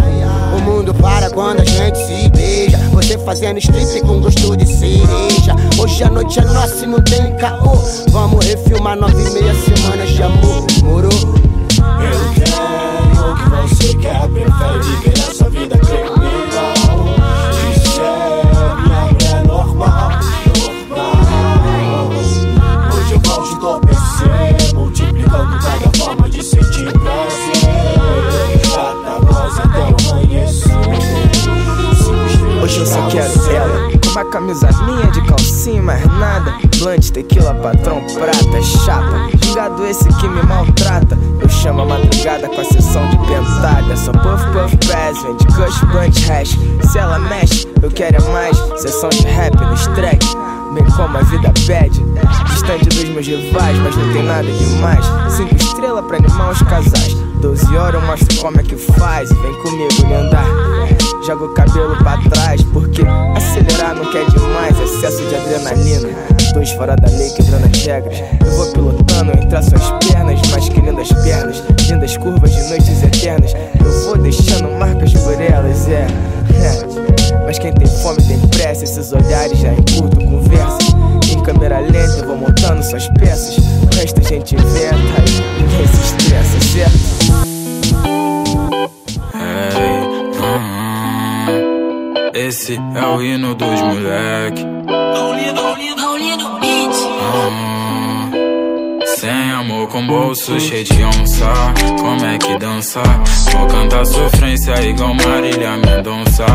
O 0.55 0.61
mundo 0.61 0.93
para 0.93 1.29
quando 1.29 1.61
a 1.61 1.65
gente 1.65 1.97
se 1.97 2.29
beija. 2.29 2.77
Você 2.91 3.17
fazendo 3.19 3.59
strip 3.59 4.01
com 4.01 4.19
gosto 4.19 4.57
de 4.57 4.65
cereja. 4.65 5.55
Hoje 5.79 6.03
a 6.03 6.09
noite 6.09 6.39
é 6.39 6.43
nossa 6.45 6.83
e 6.83 6.87
não 6.87 7.01
tem 7.01 7.35
caô. 7.37 7.77
Vamos 8.09 8.45
refilmar 8.45 8.97
nove 8.97 9.21
e 9.21 9.29
meia 9.31 9.53
semanas 9.53 10.09
de 10.09 10.23
amor, 10.23 10.65
morou? 10.83 11.11
Eu 11.11 12.33
quero 12.33 13.31
o 13.31 13.35
que 13.35 13.49
você 13.73 13.95
quer, 13.97 14.27
prefere 14.29 14.79
viver 14.83 15.19
essa 15.19 15.49
vida 15.49 15.77
criminal. 15.77 16.16
Só 32.97 33.07
quero 33.09 33.51
ela. 33.51 33.89
Uma 34.11 34.25
camisa 34.25 34.69
minha 34.85 35.11
de 35.11 35.21
calcinha, 35.25 35.81
mais 35.81 36.05
nada. 36.05 36.53
Blunt, 36.77 37.11
tequila, 37.11 37.53
patrão, 37.55 38.01
prata, 38.13 38.61
chapa 38.61 39.29
Gingado 39.43 39.85
esse 39.85 40.07
que 40.07 40.27
me 40.27 40.41
maltrata. 40.43 41.17
Eu 41.39 41.49
chamo 41.49 41.81
a 41.81 41.85
madrugada 41.85 42.47
com 42.47 42.61
a 42.61 42.63
sessão 42.63 43.07
de 43.09 43.17
pentada. 43.19 43.95
Só 43.95 44.11
puff, 44.11 44.43
puff, 44.51 44.77
pass, 44.87 45.21
vem 45.21 45.37
de 45.37 45.45
kush, 45.47 45.81
blunt, 45.91 46.27
hash. 46.27 46.57
Se 46.91 46.97
ela 46.97 47.19
mexe, 47.19 47.67
eu 47.81 47.91
quero 47.91 48.17
é 48.17 48.31
mais. 48.31 48.57
Sessão 48.81 49.09
de 49.09 49.25
rap 49.27 49.55
nos 49.61 49.85
track 49.87 50.25
Bem 50.73 50.85
como 50.95 51.17
a 51.17 51.21
vida 51.21 51.53
pede. 51.65 52.03
Distante 52.45 52.89
dos 52.89 53.09
meus 53.09 53.27
rivais, 53.27 53.77
mas 53.79 53.95
não 53.95 54.13
tem 54.13 54.23
nada 54.23 54.43
demais. 54.43 55.05
Cinco 55.29 55.55
estrelas 55.55 56.05
pra 56.05 56.17
animar 56.17 56.51
os 56.51 56.61
casais. 56.63 57.13
Doze 57.41 57.75
horas 57.75 58.01
eu 58.01 58.07
mostro 58.07 58.37
como 58.37 58.59
é 58.59 58.63
que 58.63 58.75
faz. 58.75 59.29
Vem 59.29 59.53
comigo 59.61 59.89
lindar 60.01 60.45
Joga 61.27 61.43
o 61.43 61.53
cabelo 61.53 61.97
pra 61.97 62.17
trás, 62.29 62.63
porque 62.71 63.01
acelerar 63.35 63.93
não 63.93 64.09
quer 64.13 64.25
demais, 64.27 64.79
excesso 64.79 65.25
de 65.25 65.35
adrenalina. 65.35 66.07
Dois 66.53 66.71
fora 66.71 66.95
da 66.95 67.09
lei 67.09 67.29
quebrando 67.31 67.65
as 67.65 67.85
regras. 67.85 68.23
Eu 68.45 68.55
vou 68.55 68.71
pilotando 68.71 69.31
entre 69.33 69.57
as 69.57 69.65
suas 69.65 69.89
pernas, 70.05 70.39
mas 70.49 70.69
que 70.69 70.79
lindas 70.79 71.09
pernas, 71.09 71.61
lindas 71.89 72.15
curvas 72.15 72.55
de 72.55 72.61
noites 72.69 73.03
eternas. 73.03 73.51
Eu 73.77 74.05
vou 74.05 74.17
deixando 74.19 74.69
marcas 74.79 75.11
por 75.15 75.33
elas, 75.33 75.89
é. 75.89 76.07
é. 76.63 77.43
Mas 77.43 77.59
quem 77.59 77.73
tem 77.73 77.87
fome 77.87 78.23
tem 78.23 78.39
pressa, 78.47 78.85
esses 78.85 79.11
olhares 79.11 79.59
já 79.59 79.73
encurtam 79.73 80.25
conversa. 80.25 80.77
Em 81.29 81.43
câmera 81.43 81.79
lenta 81.79 82.19
eu 82.19 82.25
vou 82.25 82.37
montando 82.37 82.81
suas 82.81 83.05
peças. 83.09 83.57
O 83.57 83.95
resto 83.97 84.21
a 84.21 84.23
gente 84.23 84.55
inventa 84.55 84.95
e 85.27 85.61
ninguém 85.61 85.87
se 85.87 86.26
Esse 92.67 92.75
é 92.75 93.07
o 93.07 93.21
hino 93.23 93.55
dos 93.55 93.81
moleque. 93.81 94.65
Ah, 97.21 98.29
sem 99.05 99.51
amor 99.51 99.87
com 99.87 100.05
bolso 100.05 100.59
cheio 100.59 100.83
de 100.83 101.01
onça. 101.01 101.45
Como 101.97 102.25
é 102.25 102.37
que 102.37 102.57
dança? 102.57 103.01
Vou 103.53 103.67
cantar 103.67 104.05
sofrência 104.05 104.83
igual 104.83 105.13
Marília 105.13 105.77
Mendonça. 105.77 106.45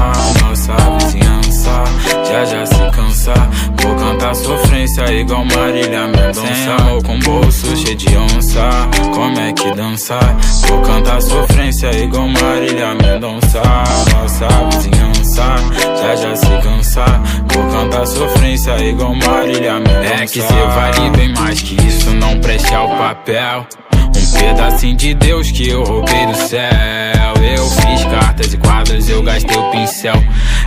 Nossa 0.43 0.75
vizinhança 0.99 1.83
já 2.31 2.45
já 2.45 2.67
se 2.67 2.91
cansa. 2.91 3.33
Vou 3.81 3.97
cantar 3.97 4.35
sofrência 4.35 5.11
igual 5.15 5.47
Marília 5.47 6.09
Mendonça. 6.09 6.43
Sem 6.43 6.73
amor 6.75 7.03
com 7.05 7.19
bolso 7.21 7.75
cheio 7.75 7.97
de 7.97 8.15
onça. 8.19 8.69
Como 9.15 9.41
é 9.41 9.51
que 9.55 9.73
dança? 9.73 10.19
Vou 10.69 10.83
cantar 10.83 11.23
sofrência 11.23 11.91
igual 11.97 12.29
Marília 12.29 12.95
Mendonça. 12.97 13.63
Nossa 14.13 14.47
vizinhança 14.77 15.12
já 15.37 16.17
já 16.17 16.37
se 16.37 16.47
cansa 16.63 17.05
Vou 17.53 17.67
cantar 17.69 18.07
sofrência 18.07 18.77
igual 18.85 19.15
Marília 19.15 19.75
Mendonça 19.75 20.23
É 20.23 20.27
que 20.27 20.43
cê 20.43 20.67
vale 20.75 21.11
bem 21.17 21.33
mais 21.35 21.61
que 21.63 21.75
isso, 21.87 22.11
não 22.11 22.39
preste 22.41 22.75
ao 22.75 22.89
papel 22.89 23.67
um 24.15 24.39
pedacinho 24.39 24.97
de 24.97 25.15
Deus 25.15 25.51
que 25.51 25.69
eu 25.69 25.83
roubei 25.85 26.27
do 26.27 26.35
céu. 26.35 26.71
Eu 27.57 27.65
fiz 27.67 28.05
cartas 28.05 28.53
e 28.53 28.59
quadros, 28.59 29.09
eu 29.09 29.23
gastei 29.23 29.57
o 29.57 29.71
pincel. 29.71 30.15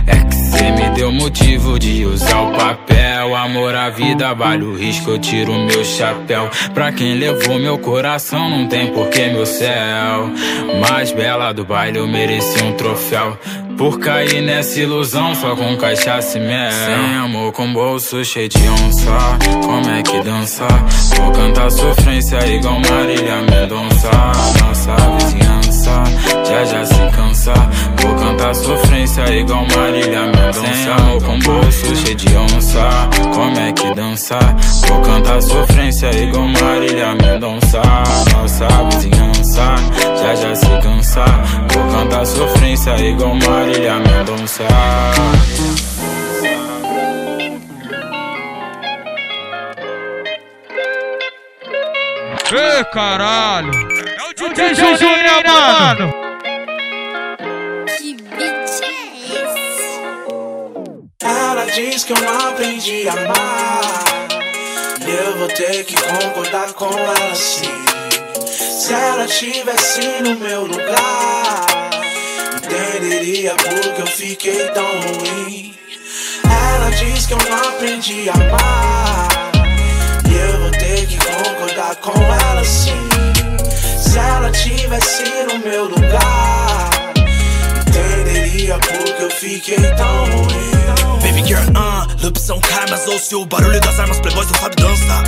É 0.06 0.16
que 0.16 0.34
cê 0.34 0.70
me 0.72 0.90
deu 0.90 1.12
motivo 1.12 1.78
de 1.78 2.04
usar 2.04 2.40
o 2.40 2.52
papel. 2.52 3.34
Amor 3.34 3.74
à 3.74 3.88
vida, 3.88 4.34
vale 4.34 4.64
o 4.64 4.76
risco, 4.76 5.10
eu 5.10 5.18
tiro 5.18 5.52
meu 5.52 5.84
chapéu. 5.84 6.50
Pra 6.74 6.92
quem 6.92 7.14
levou 7.14 7.58
meu 7.58 7.78
coração, 7.78 8.50
não 8.50 8.66
tem 8.66 8.92
porquê 8.92 9.28
meu 9.28 9.46
céu. 9.46 10.30
Mais 10.80 11.12
bela 11.12 11.52
do 11.52 11.64
baile, 11.64 11.98
eu 11.98 12.06
mereci 12.06 12.62
um 12.62 12.72
troféu. 12.72 13.38
Por 13.76 13.98
cair 13.98 14.40
nessa 14.40 14.80
ilusão 14.80 15.34
só 15.34 15.54
com 15.54 15.76
cachaça 15.76 16.38
e 16.38 16.40
mel 16.40 16.72
Sem 16.72 17.16
amor 17.16 17.52
com 17.52 17.72
bolso 17.72 18.24
cheio 18.24 18.48
de 18.48 18.68
onça. 18.68 19.10
Como 19.62 19.90
é 19.90 20.02
que 20.02 20.20
dança? 20.22 20.66
Vou 21.16 21.30
cantar 21.32 21.70
sofrência 21.70 22.38
igual 22.46 22.80
Marília 22.80 23.42
Mendonça. 23.42 24.10
Nossa 24.62 24.96
vizinhança 25.18 26.04
já 26.48 26.64
já 26.64 26.86
se 26.86 27.16
cansa 27.16 27.52
Vou 28.06 28.14
cantar 28.14 28.54
sofrência 28.54 29.34
igual 29.34 29.66
Marília 29.76 30.26
Mendonça. 30.26 30.60
Sem 30.60 30.92
amor 30.92 31.22
com 31.24 31.38
bolso 31.40 31.96
cheio 31.96 32.14
de 32.14 32.36
onça. 32.36 32.88
Como 33.34 33.58
é 33.58 33.72
que 33.72 33.94
dança? 33.94 34.38
Vou 34.86 35.02
cantar 35.02 35.42
sofrência 35.42 36.10
igual 36.16 36.46
Marília 36.46 37.16
Mendonça. 37.16 37.82
Nossa 38.32 38.68
vizinhança 38.90 39.74
já 40.22 40.34
já 40.36 40.54
se 40.54 40.68
cansa. 40.82 41.24
Vou 41.72 41.84
cantar 41.92 42.24
sofrência 42.24 42.96
igual 42.96 43.34
Marília 43.34 43.94
Mendonça. 43.98 44.62
Ê, 52.52 52.84
caralho! 52.92 53.72
É 53.72 54.44
o 54.44 54.54
DJ 54.54 54.96
Juninho, 54.96 55.42
mano! 55.44 56.12
Que 56.12 56.25
diz 61.76 62.04
que 62.04 62.12
eu 62.14 62.20
não 62.22 62.48
aprendi 62.48 63.06
a 63.06 63.12
amar. 63.12 64.28
E 65.06 65.10
eu 65.10 65.36
vou 65.36 65.48
ter 65.48 65.84
que 65.84 65.94
concordar 65.94 66.72
com 66.72 66.86
ela 66.86 67.34
sim. 67.34 67.84
Se 68.48 68.94
ela 68.94 69.26
tivesse 69.26 70.00
no 70.22 70.36
meu 70.36 70.64
lugar, 70.64 71.90
entenderia 72.64 73.54
porque 73.56 74.00
eu 74.00 74.06
fiquei 74.06 74.68
tão 74.70 74.86
ruim. 74.86 75.74
Ela 76.44 76.90
diz 76.92 77.26
que 77.26 77.34
eu 77.34 77.38
não 77.38 77.68
aprendi 77.68 78.30
a 78.30 78.32
amar. 78.32 79.28
E 80.30 80.34
eu 80.34 80.60
vou 80.60 80.70
ter 80.70 81.06
que 81.06 81.18
concordar 81.18 81.96
com 81.96 82.18
ela 82.18 82.64
sim. 82.64 83.06
Se 84.00 84.18
ela 84.18 84.50
tivesse 84.50 85.24
no 85.52 85.58
meu 85.58 85.84
lugar, 85.84 86.95
entenderia 88.56 88.78
porque 88.78 89.22
eu 89.22 89.30
fiquei 89.30 89.76
tão 89.76 90.24
ruim. 90.30 90.76
Baby 91.22 91.46
girl, 91.46 91.60
uh, 91.76 92.22
loops 92.22 92.42
são 92.42 92.58
karmas 92.60 93.06
Ouça 93.06 93.36
o 93.36 93.44
barulho 93.44 93.80
das 93.80 93.98
armas, 93.98 94.20
playboys 94.20 94.48
não 94.48 94.60
sabe 94.60 94.76
dançar 94.76 95.24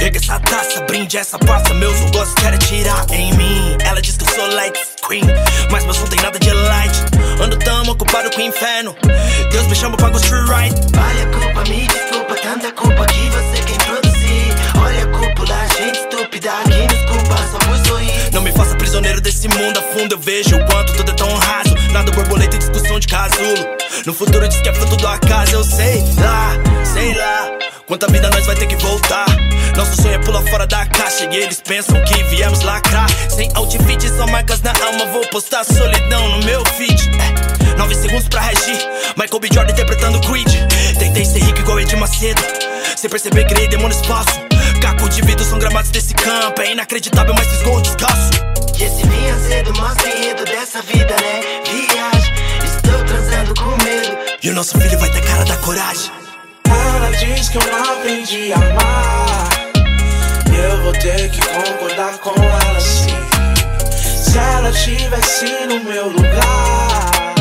é. 0.00 0.04
Erga 0.04 0.18
essa 0.18 0.40
taça, 0.40 0.80
brinde 0.82 1.16
essa 1.16 1.38
praça 1.38 1.74
Meus 1.74 2.00
negócios 2.00 2.34
querem 2.34 2.58
tirar 2.58 3.06
em 3.10 3.32
mim 3.34 3.76
Ela 3.84 4.00
diz 4.00 4.16
que 4.16 4.24
eu 4.24 4.34
sou 4.34 4.46
light 4.54 4.78
queen 5.06 5.24
Mas 5.70 5.84
meus 5.84 5.98
não 5.98 6.06
tem 6.06 6.20
nada 6.20 6.38
de 6.38 6.50
light 6.50 6.96
Ando 7.42 7.58
tão 7.58 7.82
ocupado 7.90 8.30
com 8.30 8.40
o 8.40 8.44
inferno 8.44 8.96
Deus 9.50 9.66
me 9.66 9.74
chama 9.74 9.96
pra 9.96 10.10
street 10.12 10.48
right 10.48 10.76
Vale 10.92 11.22
a 11.22 11.26
culpa, 11.26 11.70
me 11.70 11.86
desculpa 11.86 12.34
Tanta 12.36 12.72
culpa 12.72 13.06
que 13.06 13.30
você 13.30 13.62
quem 13.66 13.76
produzir 13.76 14.54
Olha 14.82 15.04
a 15.04 15.06
cúpula, 15.08 15.68
gente 15.76 15.98
estúpida 15.98 16.52
Que 16.64 16.86
desculpa 16.86 17.36
só 17.50 17.58
por 17.58 17.86
sorrir 17.86 18.17
Não 18.38 18.44
me 18.44 18.52
faça 18.52 18.76
prisioneiro 18.76 19.20
desse 19.20 19.48
mundo 19.48 19.78
a 19.80 19.82
fundo 19.82 20.14
Eu 20.14 20.18
vejo 20.20 20.54
o 20.54 20.64
quanto 20.66 20.92
tudo 20.92 21.10
é 21.10 21.14
tão 21.14 21.28
raso. 21.38 21.74
Nada 21.90 22.12
borboleta 22.12 22.54
e 22.54 22.58
discussão 22.60 23.00
de 23.00 23.08
casulo. 23.08 23.66
No 24.06 24.14
futuro 24.14 24.46
diz 24.46 24.60
que 24.60 24.68
é 24.68 24.72
fruto 24.72 24.94
do 24.94 25.08
acaso. 25.08 25.54
Eu 25.54 25.64
sei 25.64 26.04
lá, 26.20 26.52
sei 26.84 27.14
lá 27.14 27.50
Quanta 27.84 28.06
vida 28.06 28.30
nós 28.30 28.46
vai 28.46 28.54
ter 28.54 28.68
que 28.68 28.76
voltar. 28.76 29.26
Nosso 29.76 30.00
sonho 30.00 30.14
é 30.14 30.18
pular 30.18 30.42
fora 30.42 30.68
da 30.68 30.86
caixa 30.86 31.24
E 31.24 31.36
eles 31.36 31.60
pensam 31.60 32.00
que 32.04 32.22
viemos 32.26 32.62
lacrar. 32.62 33.08
Sem 33.28 33.50
outfit, 33.56 34.08
só 34.08 34.24
marcas 34.28 34.62
na 34.62 34.70
alma. 34.86 35.06
Vou 35.06 35.26
postar 35.30 35.64
solidão 35.64 36.28
no 36.28 36.44
meu 36.44 36.64
feed. 36.76 37.10
É, 37.18 37.76
Nove 37.76 37.96
segundos 37.96 38.28
pra 38.28 38.40
reagir. 38.40 38.78
Michael 39.16 39.40
B. 39.40 39.48
Jordan 39.52 39.72
interpretando 39.72 40.20
Creed. 40.20 40.48
Tentei 40.96 41.24
ser 41.24 41.40
rico 41.40 41.58
igual 41.58 41.80
Ed 41.80 41.96
Macedo. 41.96 42.40
Sem 42.96 43.10
perceber, 43.10 43.48
criei 43.48 43.66
demônio 43.66 43.96
espaço 44.00 44.48
Caco 44.80 45.08
de 45.08 45.22
vidro 45.22 45.44
são 45.44 45.58
gramados 45.58 45.90
desse 45.90 46.14
campo 46.14 46.60
É 46.62 46.72
inacreditável, 46.72 47.34
mas 47.34 47.46
fiz 47.46 47.62
gol 47.62 47.80
descalço 47.80 48.30
E 48.78 48.84
esse 48.84 49.06
vinha 49.06 49.38
cedo 49.38 49.72
mostra 49.74 50.08
enredo 50.08 50.44
dessa 50.44 50.82
vida, 50.82 51.14
né? 51.14 51.62
Viagem, 51.64 52.34
estou 52.64 53.04
transando 53.04 53.54
com 53.54 53.84
medo 53.84 54.16
E 54.42 54.50
o 54.50 54.54
nosso 54.54 54.78
filho 54.78 54.98
vai 54.98 55.10
ter 55.10 55.22
cara 55.22 55.44
da 55.44 55.56
coragem 55.58 56.10
Ela 56.68 57.10
diz 57.12 57.48
que 57.48 57.58
eu 57.58 57.62
não 57.66 57.92
aprendi 57.92 58.52
a 58.52 58.56
amar. 58.56 59.48
E 60.52 60.56
eu 60.56 60.82
vou 60.82 60.92
ter 60.92 61.30
que 61.30 61.40
concordar 61.40 62.18
com 62.18 62.34
ela 62.34 62.80
sim. 62.80 63.08
Se 63.96 64.38
ela 64.38 64.70
tivesse 64.72 65.46
no 65.66 65.82
meu 65.84 66.08
lugar, 66.08 67.34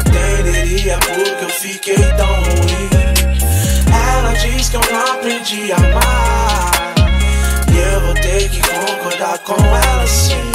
entenderia 0.00 0.98
porque 0.98 1.44
eu 1.44 1.50
fiquei 1.50 1.96
tão 2.16 2.26
ruim. 2.26 2.88
Ela 4.16 4.32
diz 4.32 4.68
que 4.68 4.76
eu 4.76 4.80
não 4.90 5.12
aprendi 5.12 5.72
a 5.72 5.76
amar. 5.76 6.45
Que 9.10 9.16
concordar 9.16 9.38
com 9.38 9.54
ela 9.54 10.06
sim. 10.06 10.52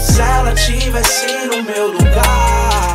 Se 0.00 0.20
ela 0.20 0.52
tivesse 0.54 1.26
no 1.46 1.62
meu 1.62 1.88
lugar, 1.88 2.92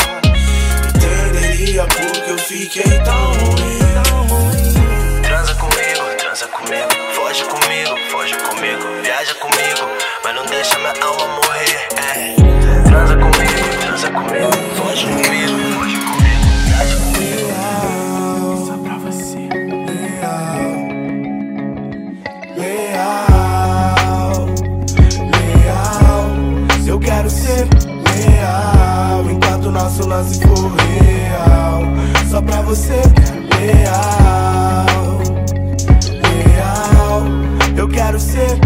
entenderia 0.96 1.86
porque 1.86 2.32
eu 2.32 2.38
fiquei 2.38 3.00
tão 3.04 3.34
ruim. 3.34 3.82
Transa 5.24 5.56
comigo, 5.56 6.18
transa 6.18 6.48
comigo 6.48 6.90
Foge 7.16 7.44
comigo, 7.46 7.98
foge 8.12 8.36
comigo 8.36 9.02
Viaja 9.02 9.34
comigo, 9.36 9.90
mas 10.24 10.36
não 10.36 10.46
deixa 10.46 10.78
minha 10.78 10.94
alma 11.04 11.28
morrer 11.28 11.88
é. 11.98 12.36
Transa 12.90 13.16
comigo, 13.16 13.78
transa 13.82 14.12
comigo 14.12 14.52
Foge 14.76 15.06
comigo, 15.06 15.41
enquanto 29.72 29.84
nosso 29.84 30.08
lance 30.08 30.40
for 30.42 30.72
real. 30.76 31.84
Só 32.30 32.42
pra 32.42 32.62
você, 32.62 33.02
leal, 33.58 34.86
leal. 36.46 37.24
Eu 37.78 37.88
quero 37.88 38.20
ser 38.20 38.60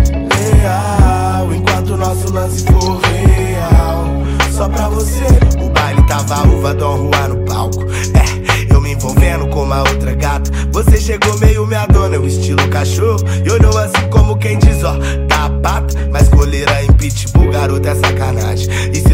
leal 0.62 1.54
enquanto 1.54 1.96
nosso 1.96 2.34
lance 2.34 2.66
for 2.66 3.00
real. 3.02 4.06
Só 4.52 4.68
pra 4.68 4.90
você. 4.90 5.26
O 5.64 5.70
baile 5.70 6.02
tava 6.08 6.48
uva 6.48 6.74
Dom 6.74 7.12
Juan 7.12 7.28
no 7.30 7.46
palco. 7.46 7.86
É, 8.14 8.74
eu 8.74 8.82
me 8.82 8.94
envolvendo 8.94 9.48
com 9.48 9.64
uma 9.64 9.80
outra 9.80 10.14
gata. 10.16 10.52
Você 10.72 11.00
chegou 11.00 11.38
meio 11.40 11.68
minha 11.68 11.86
dona, 11.86 12.16
eu 12.16 12.26
estilo 12.26 12.68
cachorro. 12.70 13.20
E 13.46 13.50
olhou 13.52 13.78
assim 13.78 14.10
como 14.10 14.38
quem 14.38 14.58
diz, 14.58 14.84
ó, 14.84 14.98
tá 15.28 15.50
pata. 15.62 15.94
Mas 16.12 16.30
goleira 16.30 16.84
em 16.84 16.92
pitbull, 16.94 17.52
garoto, 17.52 17.88
é 17.88 17.96
sacanagem. 17.96 18.68
E 18.94 19.05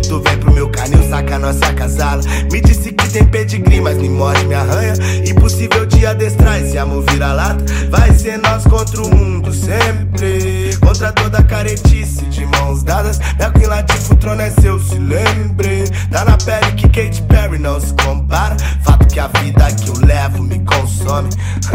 saca 1.32 1.40
nossa 1.40 1.74
casala. 1.74 2.22
Me 2.52 2.60
disse 2.60 2.92
que 2.92 3.10
tem 3.10 3.26
pedigree, 3.26 3.80
mas 3.80 3.98
me 3.98 4.10
morde, 4.10 4.46
me 4.46 4.56
arranha. 4.56 4.94
Impossível 5.26 5.86
de 5.86 6.06
adestrar 6.06 6.62
esse 6.62 6.78
amor 6.78 7.04
vira-lata. 7.10 7.64
Vai 7.90 8.14
ser 8.14 8.38
nós 8.38 8.64
contra 8.66 9.02
o 9.02 9.16
mundo 9.16 9.54
sempre. 9.54 10.61
Contra 11.02 11.14
toda 11.14 11.42
caretice 11.42 12.26
de 12.26 12.46
mãos 12.46 12.84
dadas. 12.84 13.18
Minha 13.36 13.50
Queen 13.50 13.66
Latifah, 13.66 14.14
o 14.14 14.18
trono 14.18 14.40
é 14.40 14.52
seu, 14.52 14.80
se 14.80 15.00
lembre. 15.00 15.90
Tá 16.12 16.24
na 16.24 16.38
pele 16.38 16.74
que 16.74 16.88
Katy 16.88 17.24
Perry 17.24 17.58
não 17.58 17.82
se 17.82 17.92
compara. 17.96 18.56
Fato 18.84 19.08
que 19.08 19.20
a 19.20 19.26
vida 19.26 19.66
que 19.72 19.90
eu 19.90 19.96
levo 20.06 20.44
me 20.44 20.60
consome. 20.60 21.30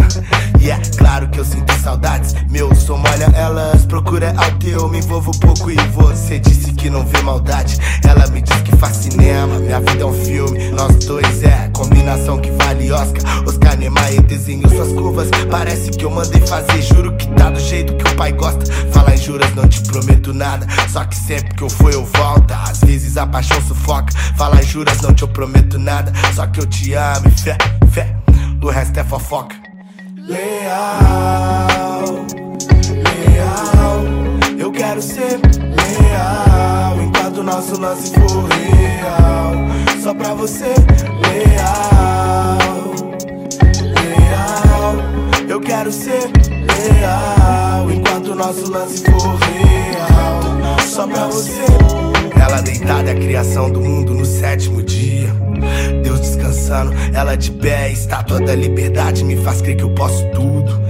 e 0.63 0.71
é 0.71 0.81
claro 0.97 1.27
que 1.29 1.41
eu 1.41 1.45
sinto 1.45 1.77
saudades. 1.83 2.37
Meu 2.49 2.73
som 2.77 2.99
molha 2.99 3.29
elas, 3.35 3.85
procura 3.85 4.33
alto 4.37 4.69
eu 4.69 4.89
me 4.89 4.99
envolvo 4.99 5.33
pouco 5.41 5.73
e 5.73 5.77
você 5.89 6.39
disse 6.39 6.73
que 6.73 6.89
não 6.89 7.05
vê 7.05 7.21
maldade. 7.23 7.79
Ela 8.07 8.29
me 8.29 8.41
diz 8.41 8.61
que 8.63 8.77
faz 8.77 8.97
cinema, 8.97 9.59
minha 9.59 9.81
vida 9.81 10.03
é 10.03 10.07
um 10.07 10.25
filme. 10.25 10.71
Nós 10.71 10.95
dois 11.05 11.43
é 11.43 11.69
combinação 11.73 12.39
que 12.39 12.53
vale 12.53 12.93
Oscar. 12.93 13.23
Oscar 13.45 13.77
Niemeyer 13.77 14.23
desenhou 14.23 14.71
suas 14.71 14.93
curvas. 14.93 15.29
Parece 15.51 15.91
que 15.91 16.05
eu 16.05 16.11
mandei 16.11 16.41
fazer, 16.47 16.81
juro 16.83 17.17
que 17.17 17.27
tá 17.31 17.51
do 17.51 17.59
jeito 17.59 17.93
que 17.97 18.09
o 18.09 18.17
pai 18.17 18.31
gosta. 18.31 18.65
Falar 18.93 19.16
em 19.17 19.23
juras, 19.23 19.55
não 19.55 19.67
te 19.67 19.81
prometo 19.83 20.33
nada. 20.33 20.67
Só 20.91 21.05
que 21.05 21.17
sempre 21.17 21.55
que 21.55 21.63
eu 21.63 21.71
for, 21.71 21.93
eu 21.93 22.05
volto. 22.05 22.53
Às 22.53 22.81
vezes 22.81 23.17
a 23.17 23.27
paixão 23.27 23.61
sufoca. 23.63 24.13
Falar 24.37 24.63
em 24.63 24.67
juras, 24.67 25.01
não 25.01 25.15
te 25.15 25.27
prometo 25.27 25.79
nada. 25.79 26.13
Só 26.35 26.47
que 26.47 26.61
eu 26.61 26.67
te 26.67 26.93
amo 26.95 27.27
e 27.29 27.31
fé, 27.31 27.57
fé. 27.91 28.15
O 28.63 28.69
resto 28.69 28.99
é 28.99 29.05
fofoca. 29.05 29.57
Leal, 30.29 32.03
leal. 33.33 34.05
Eu 34.59 34.71
quero 34.73 35.01
ser 35.01 35.41
leal. 36.03 37.01
Enquanto 37.03 37.43
nosso 37.43 37.81
lance 37.81 38.13
for 38.13 38.49
real. 38.49 39.55
Só 40.03 40.15
pra 40.15 40.35
você, 40.35 40.75
leal, 41.23 42.59
leal. 43.95 44.97
Eu 45.49 45.61
quero 45.61 45.93
ser 45.93 46.31
leal. 46.89 47.91
Enquanto 47.91 48.35
nosso 48.35 48.71
lance 48.71 49.05
for 49.05 49.37
real. 49.37 50.81
Só 50.87 51.07
pra 51.07 51.27
você. 51.27 51.61
Ela 52.41 52.61
deitada 52.61 53.11
é 53.11 53.13
a 53.13 53.17
criação 53.17 53.71
do 53.71 53.81
mundo 53.81 54.15
no 54.15 54.25
sétimo 54.25 54.83
dia. 54.83 55.35
Deus 56.03 56.21
descansando, 56.21 56.93
ela 57.13 57.37
de 57.37 57.51
pé, 57.51 57.91
estátua 57.91 58.41
da 58.41 58.55
liberdade 58.55 59.25
me 59.25 59.37
faz 59.37 59.61
crer 59.61 59.77
que 59.77 59.83
eu 59.83 59.91
posso 59.91 60.25
tudo. 60.31 60.81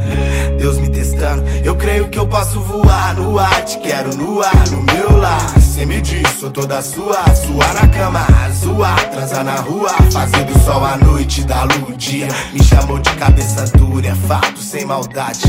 Deus 0.59 0.79
me 0.79 0.89
testando, 0.89 1.45
eu 1.65 1.75
creio 1.77 2.09
que 2.09 2.19
eu 2.19 2.27
posso 2.27 2.61
voar 2.61 3.15
no 3.15 3.39
ar, 3.39 3.65
te 3.65 3.79
quero 3.79 4.15
no 4.17 4.43
ar, 4.43 4.69
no 4.71 4.83
meu 4.83 5.19
lar. 5.19 5.61
Cê 5.61 5.87
me 5.87 6.01
diz, 6.01 6.29
sou 6.39 6.51
toda 6.51 6.83
sua, 6.83 7.23
suar 7.35 7.75
na 7.75 7.89
cama, 7.89 8.27
zoar, 8.57 9.11
transar 9.11 9.45
na 9.45 9.57
rua, 9.57 9.91
fazer 10.11 10.45
do 10.45 10.59
sol 10.61 10.85
à 10.85 10.97
noite, 10.97 11.45
da 11.45 11.65
lua 11.65 11.91
o 11.91 11.97
dia. 11.97 12.29
Me 12.53 12.63
chamou 12.63 12.99
de 12.99 13.11
cabeça 13.17 13.65
dura, 13.77 14.09
é 14.09 14.15
fato, 14.15 14.61
sem 14.61 14.85
maldade. 14.85 15.41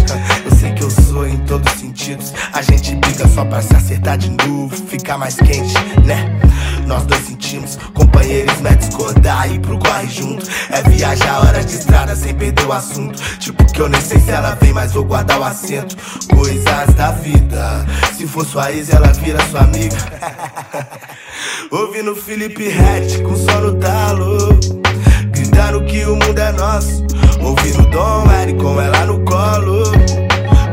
Eu 0.46 0.56
sei 0.56 0.74
que 0.74 0.84
eu 0.84 0.90
sou 0.90 1.28
em 1.28 1.38
todos 1.40 1.72
os 1.74 1.80
sentidos. 1.80 2.34
A 2.54 2.62
gente 2.62 2.96
briga 2.96 3.28
só 3.28 3.46
pra 3.46 3.62
se 3.62 3.76
acertar 3.76 4.18
de 4.18 4.30
novo, 4.30 4.76
ficar 4.88 5.18
mais 5.18 5.36
quente, 5.36 5.74
né? 6.06 6.40
Nós 6.86 7.04
dois 7.04 7.26
sentimos, 7.26 7.78
companheiros, 7.94 8.60
mete 8.62 8.88
discordar 8.88 9.52
e 9.52 9.60
pro 9.60 9.78
corre 9.78 10.08
junto. 10.08 10.46
É 10.70 10.82
viajar 10.84 11.40
horas 11.40 11.66
de 11.66 11.74
estrada 11.74 12.16
sem 12.16 12.34
perder 12.34 12.66
o 12.66 12.74
assunto. 12.74 13.22
Tipo 13.40 13.66
que 13.72 13.82
eu 13.82 13.90
nem 13.90 14.02
sei 14.02 14.20
se 14.20 14.32
ela 14.32 14.56
vem, 14.56 14.74
mas 14.74 14.94
vou 14.94 15.04
guardar 15.04 15.40
o 15.40 15.44
assento. 15.44 15.96
Coisas 16.34 16.94
da 16.96 17.12
vida. 17.12 17.86
Se 18.16 18.26
for 18.28 18.46
sua 18.46 18.72
ex, 18.72 18.90
ela 18.90 19.08
vira 19.14 19.44
sua 19.50 19.62
amiga. 19.62 19.98
Ouvindo 21.72 22.16
Felipe 22.16 22.68
Rett 22.98 23.22
com 23.22 23.36
sono 23.36 23.74
talo. 23.76 24.58
Gritando 25.30 25.84
que 25.86 26.04
o 26.06 26.16
mundo 26.16 26.40
é 26.40 26.52
nosso. 26.54 27.06
Ouvindo 27.44 27.88
Dom 27.92 28.26
Eric 28.42 28.60
com 28.60 28.82
ela 28.82 29.06
no 29.06 29.24
colo. 29.24 29.84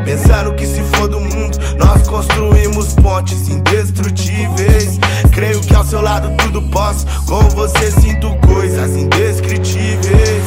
Pensando 0.06 0.54
que 0.54 0.66
se 0.66 0.82
for 0.94 1.06
do 1.06 1.20
mundo, 1.20 1.58
nós 1.76 2.08
construímos 2.08 2.94
pontes 2.94 3.46
indestrutíveis. 3.50 4.98
Creio 5.32 5.60
que 5.60 5.74
ao 5.74 5.84
seu 5.84 6.00
lado 6.00 6.34
tudo 6.38 6.62
posso. 6.70 7.04
Com 7.26 7.42
você 7.50 7.90
sinto 7.90 8.34
coisas 8.46 8.96
indescritíveis. 8.96 10.44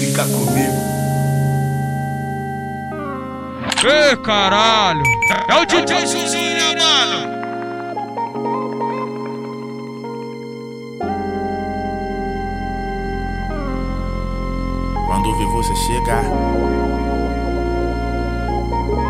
Fica 0.00 0.24
comigo. 0.24 0.88
Ei, 3.84 4.16
caralho! 4.24 5.02
É 5.48 5.54
o 5.54 5.64
DJ 5.64 6.04
Zuzinha, 6.04 6.74
mano! 6.76 7.37
Quando 15.18 15.34
vi 15.34 15.46
você 15.46 15.74
chegar. 15.74 16.22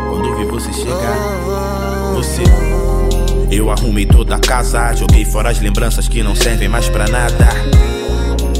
Quando 0.09 0.35
vi 0.37 0.45
você 0.45 0.73
chegar. 0.73 1.15
Você. 2.15 2.41
Eu 3.51 3.69
arrumei 3.69 4.07
toda 4.07 4.35
a 4.35 4.39
casa, 4.39 4.91
joguei 4.95 5.23
fora 5.23 5.51
as 5.51 5.59
lembranças 5.59 6.07
que 6.07 6.23
não 6.23 6.35
servem 6.35 6.67
mais 6.67 6.89
pra 6.89 7.07
nada. 7.07 7.49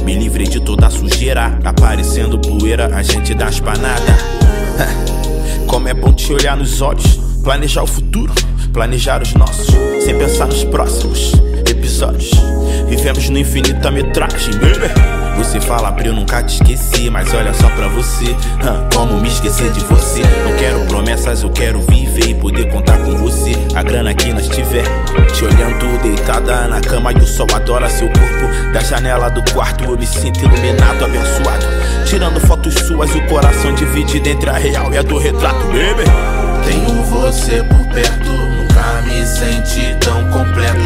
Me 0.04 0.14
livrei 0.14 0.46
de 0.46 0.60
toda 0.60 0.86
a 0.86 0.90
sujeira, 0.90 1.58
aparecendo 1.64 2.38
poeira, 2.38 2.94
a 2.94 3.02
gente 3.02 3.34
dá 3.34 3.46
as 3.46 3.58
panadas. 3.58 4.20
Como 5.66 5.88
é 5.88 5.94
bom 5.94 6.12
te 6.12 6.32
olhar 6.32 6.56
nos 6.56 6.80
olhos, 6.80 7.16
planejar 7.42 7.82
o 7.82 7.86
futuro, 7.88 8.32
planejar 8.72 9.22
os 9.22 9.34
nossos, 9.34 9.74
sem 10.04 10.16
pensar 10.16 10.46
nos 10.46 10.62
próximos 10.62 11.32
episódios. 11.68 12.30
Vivemos 12.88 13.28
no 13.28 13.38
infinita 13.38 13.90
metragem, 13.90 14.52
baby. 14.52 15.19
Você 15.36 15.60
fala 15.60 15.90
pra 15.92 16.06
eu 16.06 16.12
nunca 16.12 16.42
te 16.42 16.54
esqueci, 16.54 17.10
mas 17.10 17.32
olha 17.34 17.52
só 17.54 17.68
pra 17.70 17.88
você. 17.88 18.36
como 18.94 19.20
me 19.20 19.28
esquecer 19.28 19.70
de 19.72 19.80
você? 19.80 20.20
Não 20.20 20.56
quero 20.56 20.80
promessas, 20.86 21.42
eu 21.42 21.50
quero 21.50 21.80
viver 21.82 22.28
e 22.28 22.34
poder 22.34 22.70
contar 22.70 22.98
com 22.98 23.16
você. 23.16 23.52
A 23.74 23.82
grana 23.82 24.14
que 24.14 24.32
nós 24.32 24.48
tiver, 24.48 24.84
te 25.32 25.44
olhando 25.44 26.02
deitada 26.02 26.68
na 26.68 26.80
cama 26.80 27.12
e 27.12 27.16
o 27.16 27.26
sol 27.26 27.46
adora 27.54 27.88
seu 27.88 28.08
corpo. 28.08 28.72
Da 28.72 28.80
janela 28.80 29.28
do 29.30 29.42
quarto 29.52 29.84
eu 29.84 29.96
me 29.96 30.06
sinto 30.06 30.40
iluminado, 30.40 31.04
abençoado. 31.04 31.66
Tirando 32.06 32.40
fotos 32.40 32.74
suas 32.74 33.14
o 33.14 33.20
coração 33.26 33.74
dividido 33.74 34.28
entre 34.28 34.50
a 34.50 34.54
real 34.54 34.92
e 34.92 34.98
a 34.98 35.02
do 35.02 35.18
retrato, 35.18 35.66
baby. 35.66 36.04
Tenho 36.64 37.02
você 37.04 37.62
por 37.64 37.86
perto, 37.94 38.28
nunca 38.28 39.02
me 39.02 39.26
senti 39.26 39.96
tão 40.00 40.30
completo, 40.30 40.80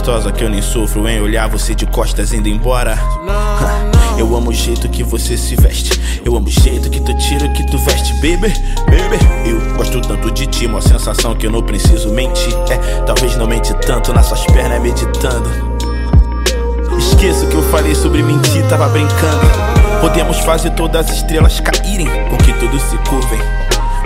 gostosa 0.00 0.32
que 0.32 0.42
eu 0.42 0.48
nem 0.48 0.62
sofro 0.62 1.06
em 1.06 1.20
olhar 1.20 1.46
você 1.46 1.74
de 1.74 1.84
costas 1.84 2.32
indo 2.32 2.48
embora. 2.48 2.98
Eu 4.16 4.34
amo 4.34 4.48
o 4.48 4.52
jeito 4.52 4.88
que 4.88 5.02
você 5.02 5.36
se 5.36 5.54
veste. 5.56 6.00
Eu 6.24 6.34
amo 6.36 6.48
o 6.48 6.50
jeito 6.50 6.88
que 6.88 7.00
tu 7.00 7.14
tira 7.18 7.46
que 7.50 7.62
tu 7.66 7.76
veste, 7.76 8.14
baby, 8.14 8.48
baby. 8.86 9.18
Eu 9.44 9.76
gosto 9.76 10.00
tanto 10.00 10.30
de 10.30 10.46
ti, 10.46 10.64
uma 10.64 10.80
sensação 10.80 11.34
que 11.34 11.46
eu 11.46 11.50
não 11.50 11.62
preciso 11.62 12.08
mentir. 12.14 12.54
É, 12.70 13.02
talvez 13.02 13.36
não 13.36 13.46
mente 13.46 13.74
tanto 13.74 14.10
nas 14.14 14.24
suas 14.24 14.42
pernas 14.46 14.80
meditando. 14.80 15.50
Esqueço 16.96 17.46
que 17.48 17.54
eu 17.54 17.62
falei 17.64 17.94
sobre 17.94 18.22
mentir, 18.22 18.66
tava 18.68 18.88
brincando. 18.88 19.46
Podemos 20.00 20.38
fazer 20.38 20.70
todas 20.70 21.10
as 21.10 21.16
estrelas 21.16 21.60
caírem, 21.60 22.08
com 22.30 22.38
que 22.38 22.54
todos 22.54 22.80
se 22.84 22.96
curvem. 23.08 23.38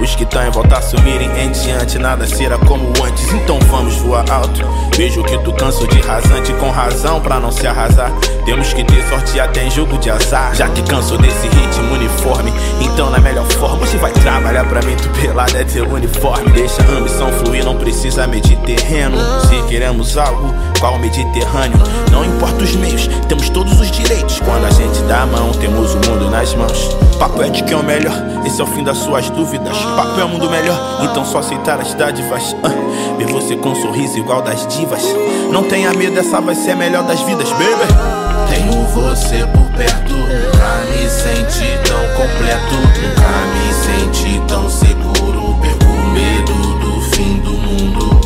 Os 0.01 0.15
que 0.15 0.25
estão 0.25 0.47
em 0.47 0.51
volta 0.51 0.83
sumirem 0.83 1.31
em 1.41 1.53
diante, 1.53 1.99
nada 1.99 2.27
será 2.27 2.59
como 2.59 2.93
antes. 3.05 3.33
Então 3.33 3.59
vamos 3.71 3.97
voar 3.97 4.29
alto. 4.31 4.61
Vejo 4.97 5.23
que 5.25 5.39
tu 5.39 5.53
canso 5.53 5.87
de 5.89 6.01
rasante 6.01 6.53
com 6.55 6.71
razão 6.71 7.21
pra 7.21 7.39
não 7.41 7.53
se 7.53 7.67
arrasar. 7.67 8.13
Temos 8.45 8.75
que 8.75 8.85
ter 8.85 9.03
sorte 9.09 9.41
até 9.41 9.65
em 9.65 9.71
jogo 9.71 9.97
de 9.99 10.11
azar. 10.11 10.55
Já 10.55 10.69
que 10.69 10.83
canso 10.83 11.17
desse 11.17 11.49
ritmo 11.49 11.95
uniforme, 11.95 12.53
então 12.81 13.09
na 13.11 13.19
melhor 13.19 13.47
forma 13.47 13.87
você 13.87 13.97
vai 13.97 14.13
trabalhar 14.13 14.65
pra 14.69 14.83
mim. 14.83 14.95
Tu 14.97 15.09
pelado 15.21 15.57
é 15.57 15.65
teu 15.65 15.89
uniforme. 15.89 16.51
Deixa 16.51 16.83
a 16.83 16.99
ambição 16.99 17.33
fluir, 17.33 17.65
não 17.65 17.77
precisa 17.77 18.27
medir 18.27 18.59
terreno. 18.59 19.17
Se 19.49 19.63
queremos 19.69 20.19
algo, 20.19 20.55
qual 20.79 20.99
Mediterrâneo? 20.99 21.79
Não 22.13 22.23
importa 22.25 22.65
os 22.65 22.77
meios, 22.77 23.09
temos 23.29 23.49
todos 23.49 23.81
os 23.81 23.91
direitos. 23.91 24.39
Quando 24.41 24.67
a 24.67 24.71
gente 24.71 25.01
dá 25.05 25.23
a 25.23 25.27
mão, 25.27 25.51
temos 25.53 25.95
o 25.95 25.97
mundo 25.97 26.29
nas 26.29 26.55
mãos. 26.55 26.97
Papo 27.19 27.43
é 27.43 27.49
de 27.49 27.63
quem 27.63 27.73
é 27.73 27.81
o 27.81 27.83
melhor, 27.83 28.15
esse 28.45 28.61
é 28.61 28.65
o 28.65 28.67
fim 28.67 28.85
das 28.85 28.99
suas 28.99 29.31
dúvidas. 29.31 29.77
Papo 29.97 30.21
é 30.21 30.25
o 30.25 30.29
mundo 30.29 30.51
melhor, 30.51 30.79
então 31.03 31.25
só 31.25 31.39
aceitar 31.39 31.81
as 31.81 31.95
dádivas. 31.95 32.55
Ah, 32.63 33.17
ver 33.17 33.27
você 33.27 33.57
com 33.57 33.71
um 33.71 33.75
sorriso 33.75 34.19
igual 34.19 34.43
das 34.43 34.67
divas. 34.67 35.03
Não 35.51 35.63
tenha 35.63 35.93
medo, 35.95 36.19
essa 36.19 36.41
vai 36.41 36.55
ser 36.55 36.73
a 36.73 36.77
melhor 36.77 37.05
das 37.05 37.21
vidas, 37.23 37.49
baby. 37.51 38.34
Tenho 38.49 38.85
você 38.87 39.47
por 39.47 39.71
perto 39.77 40.15
Pra 40.53 40.85
me 40.91 41.09
sentir 41.09 41.79
tão 41.85 42.07
completo 42.17 42.77
Pra 43.15 43.47
me 43.53 43.73
sentir 43.73 44.41
tão 44.47 44.69
seguro 44.69 45.59
Perco 45.61 45.93
medo 46.13 46.79
do 46.79 47.01
fim 47.15 47.39
do 47.41 47.53
mundo. 47.53 48.21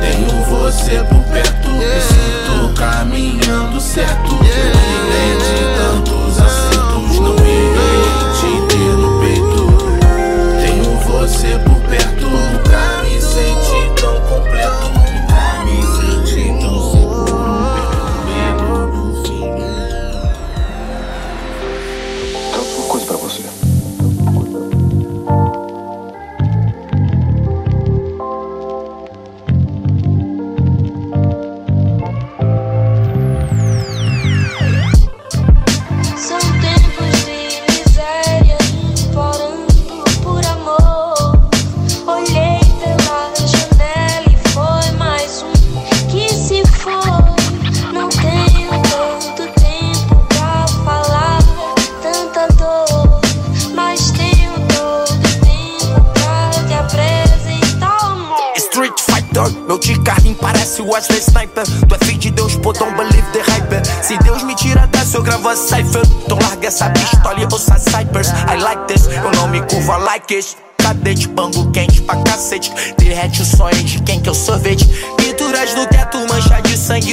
Tenho 0.00 0.44
você 0.44 1.02
por 1.04 1.22
perto 1.24 1.68
Me 1.68 2.00
sinto 2.00 2.74
caminho 2.74 3.25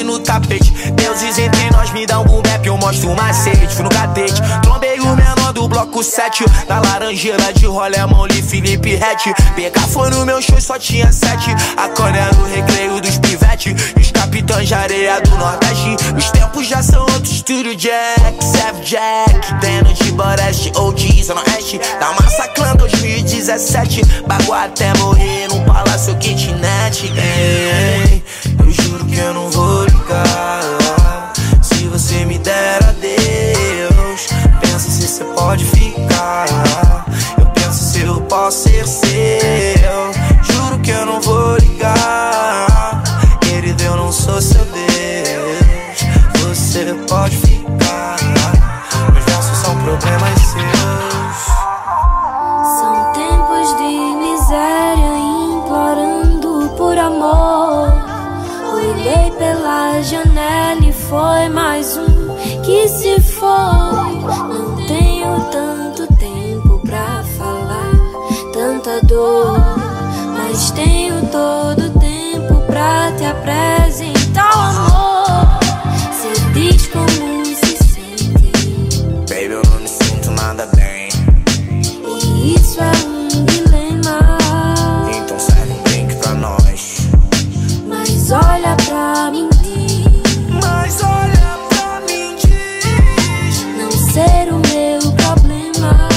no 0.02 0.20
tapete. 0.20 0.72
Deuses 0.94 1.38
entre 1.38 1.70
nós 1.72 1.92
me 1.92 2.06
dão 2.06 2.24
um 2.24 2.42
rap, 2.42 2.66
eu 2.66 2.78
mostro 2.78 3.12
o 3.12 3.16
macete. 3.16 3.76
Fui 3.76 3.84
no 3.84 3.90
cadete, 3.90 4.42
trombei 4.62 5.00
o 5.02 5.16
menor 5.16 5.52
do 5.54 5.68
bloco 5.68 6.02
7. 6.02 6.46
Na 6.68 6.80
laranjeira 6.80 7.52
de 7.54 7.66
rolemão, 7.66 8.26
li 8.26 8.42
Felipe 8.42 8.96
Rett. 8.96 9.34
PK 9.56 9.80
foi 9.92 10.10
no 10.10 10.26
meu 10.26 10.42
show, 10.42 10.60
só 10.62 10.80
tinha 10.80 11.12
sete. 11.12 11.52
A 11.76 11.90
cana 11.90 12.32
no 12.38 12.46
recreio 12.46 13.02
dos 13.02 13.18
pivete. 13.18 13.76
Os 14.00 14.12
capitães 14.12 14.68
de 14.68 14.74
areia 14.74 15.20
do 15.22 15.36
Nordeste. 15.38 15.96
Os 16.18 16.32
tempos 16.32 16.68
já 16.68 16.82
são 16.82 17.02
outros, 17.02 17.42
tudo 17.42 17.76
Jack, 17.76 18.44
Save 18.44 18.82
Jack. 18.82 19.54
Deno 19.60 19.94
de 19.94 20.12
Boreste, 20.12 20.72
OGs, 20.76 21.30
no 21.30 21.36
Oeste. 21.36 21.80
Tá 22.00 22.14
massacrando 22.22 22.78
2017. 22.80 24.02
Bagulho 24.28 24.54
até 24.54 24.94
morrer 25.00 25.48
num 25.50 25.64
palácio 25.66 26.16
kitnet. 26.18 27.12
Ei, 27.16 28.24
eu 28.60 28.72
juro 28.72 29.06
que 29.06 29.18
eu 29.18 29.34
não 29.34 29.50
vou 29.50 29.73
Eu 37.38 37.46
penso 37.48 37.84
se 37.84 38.02
eu 38.02 38.22
posso 38.22 38.70
ser 38.70 38.88
seu. 38.88 40.14
Juro 40.44 40.80
que 40.80 40.92
eu 40.92 41.06
não 41.06 41.20
vou 41.22 41.58
ligar. 41.58 43.04
Querido, 43.42 43.84
eu 43.84 43.96
não 43.98 44.12
sou 44.12 44.42
seu 44.42 44.64
Deus. 44.66 44.84
Você 46.42 46.94
pode 47.08 47.36
ficar. 47.38 48.16
Meus 49.12 49.26
versos 49.26 49.58
são 49.58 49.76
problemas 49.78 50.40
seus. 50.40 51.44
São 52.80 53.12
tempos 53.14 53.78
de 53.78 54.16
miséria 54.16 55.18
implorando 55.58 56.70
por 56.78 56.98
amor. 56.98 57.94
Olhei 58.74 59.32
pela 59.38 60.02
janela 60.02 60.80
e 60.82 60.94
foi 60.94 61.50
mais 61.50 61.98
um 61.98 62.24
que 62.64 62.88
se 62.88 63.22
todo 71.34 71.90
tempo 72.00 72.62
pra 72.68 73.12
te 73.18 73.26
apresentar 73.26 74.56
o 74.56 74.60
amor. 74.60 75.60
Cê 76.14 76.30
diz 76.54 76.86
como 76.90 77.44
se 77.44 77.76
sente. 77.76 79.02
Baby, 79.28 79.54
eu 79.54 79.64
não 79.72 79.80
me 79.80 79.88
sinto 79.88 80.30
nada 80.30 80.70
bem. 80.76 81.10
E 82.06 82.54
isso 82.54 82.80
é 82.80 82.92
um 83.08 83.46
dilema. 83.46 84.28
Então 85.12 85.40
serve 85.40 85.74
um 85.74 85.84
drink 85.86 86.16
pra 86.18 86.36
nós. 86.36 87.00
Mas 87.88 88.30
olha 88.32 88.78
pra 88.86 89.32
mim, 89.32 89.50
Mas 90.62 91.02
olha 91.02 91.58
pra 91.70 92.00
mim, 92.08 92.36
diz. 92.36 93.66
não 93.76 93.92
ser 93.92 94.54
o 94.54 94.60
meu 94.70 95.12
problema. 95.14 96.08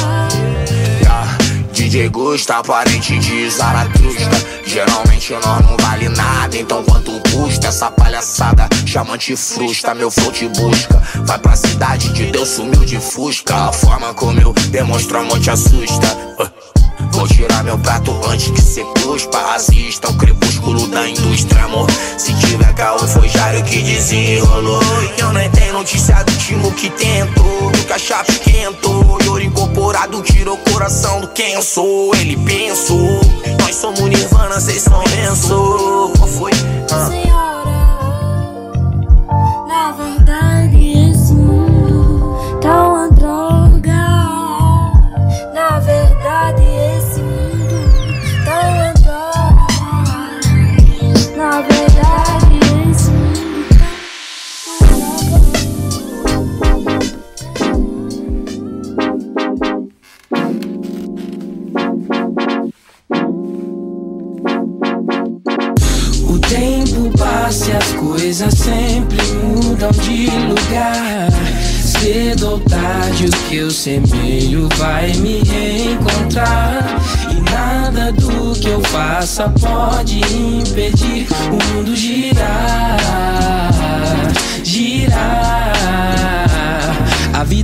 Yeah. 1.01 1.39
DJ 1.73 2.11
Gusta, 2.11 2.63
parente 2.63 3.19
de 3.19 3.49
Zaratustra. 3.49 4.46
Geralmente 4.77 5.33
nós 5.33 5.63
não 5.63 5.75
vale 5.79 6.07
nada, 6.11 6.55
então 6.55 6.85
quanto 6.85 7.11
custa 7.31 7.69
essa 7.69 7.91
palhaçada? 7.91 8.69
Chama 8.85 9.17
te 9.17 9.35
frustra, 9.35 9.95
meu 9.95 10.11
flow 10.11 10.31
te 10.31 10.47
busca. 10.49 11.03
Vai 11.25 11.39
pra 11.39 11.57
cidade 11.57 12.13
de 12.13 12.27
Deus, 12.27 12.51
sumiu 12.51 12.85
de 12.85 13.01
fusca. 13.01 13.55
A 13.55 13.73
forma 13.73 14.13
como 14.13 14.39
eu 14.39 14.53
demonstro 14.69 15.19
amor 15.19 15.41
te 15.41 15.51
assusta. 15.51 16.07
Uh. 16.39 16.77
Vou 17.11 17.27
tirar 17.27 17.65
meu 17.65 17.79
prato 17.79 18.13
antes 18.29 18.51
que 18.51 18.61
cê 18.61 18.85
cuspa 19.03 19.55
Assista 19.55 20.09
o 20.09 20.17
crepúsculo 20.17 20.87
da 20.89 21.09
indústria, 21.09 21.65
amor 21.65 21.87
Se 22.19 22.35
tiver 22.35 22.75
caô, 22.75 22.99
foi 22.99 23.26
Jário 23.57 23.65
que 23.65 23.83
desenrolou. 23.83 24.81
Eu 25.19 25.33
nem 25.33 25.51
tenho 25.51 25.73
notícia 25.73 26.23
do 26.23 26.37
time 26.37 26.71
que 26.73 26.91
tentou. 26.91 27.71
Do 27.71 27.85
que 27.85 27.93
a 27.93 27.99
chave 27.99 28.31
esquentou 28.31 29.19
E 29.23 29.29
ouro 29.29 29.43
incorporado 29.43 30.23
tirou 30.23 30.57
o 30.57 30.71
coração 30.71 31.21
do 31.21 31.29
quem 31.29 31.55
eu 31.55 31.63
sou. 31.63 32.15
Ele 32.17 32.37
pensou 32.37 33.21
Nós 33.61 33.75
somos 33.77 34.01
Nirvana, 34.01 34.61
cês 34.61 34.83
são 34.83 35.03
lenço 35.05 36.13
Qual 36.17 36.29
foi? 36.29 36.53
Ah. 36.91 37.09
Na 37.09 37.86
coisas 68.37 68.55
sempre 68.55 69.23
mudam 69.43 69.91
de 69.93 70.27
lugar. 70.27 71.31
Cedo 71.81 72.51
ou 72.51 72.61
tarde, 72.61 73.27
o 73.27 73.31
que 73.49 73.57
eu 73.57 73.71
semeio 73.71 74.69
vai 74.77 75.11
me 75.15 75.43
reencontrar. 75.43 77.01
E 77.31 77.51
nada 77.51 78.13
do 78.13 78.53
que 78.61 78.69
eu 78.69 78.83
faça 78.83 79.49
pode 79.49 80.19
impedir 80.19 81.27
o 81.51 81.77
mundo 81.77 81.97
girar. 81.97 82.99
Girar. 84.63 86.16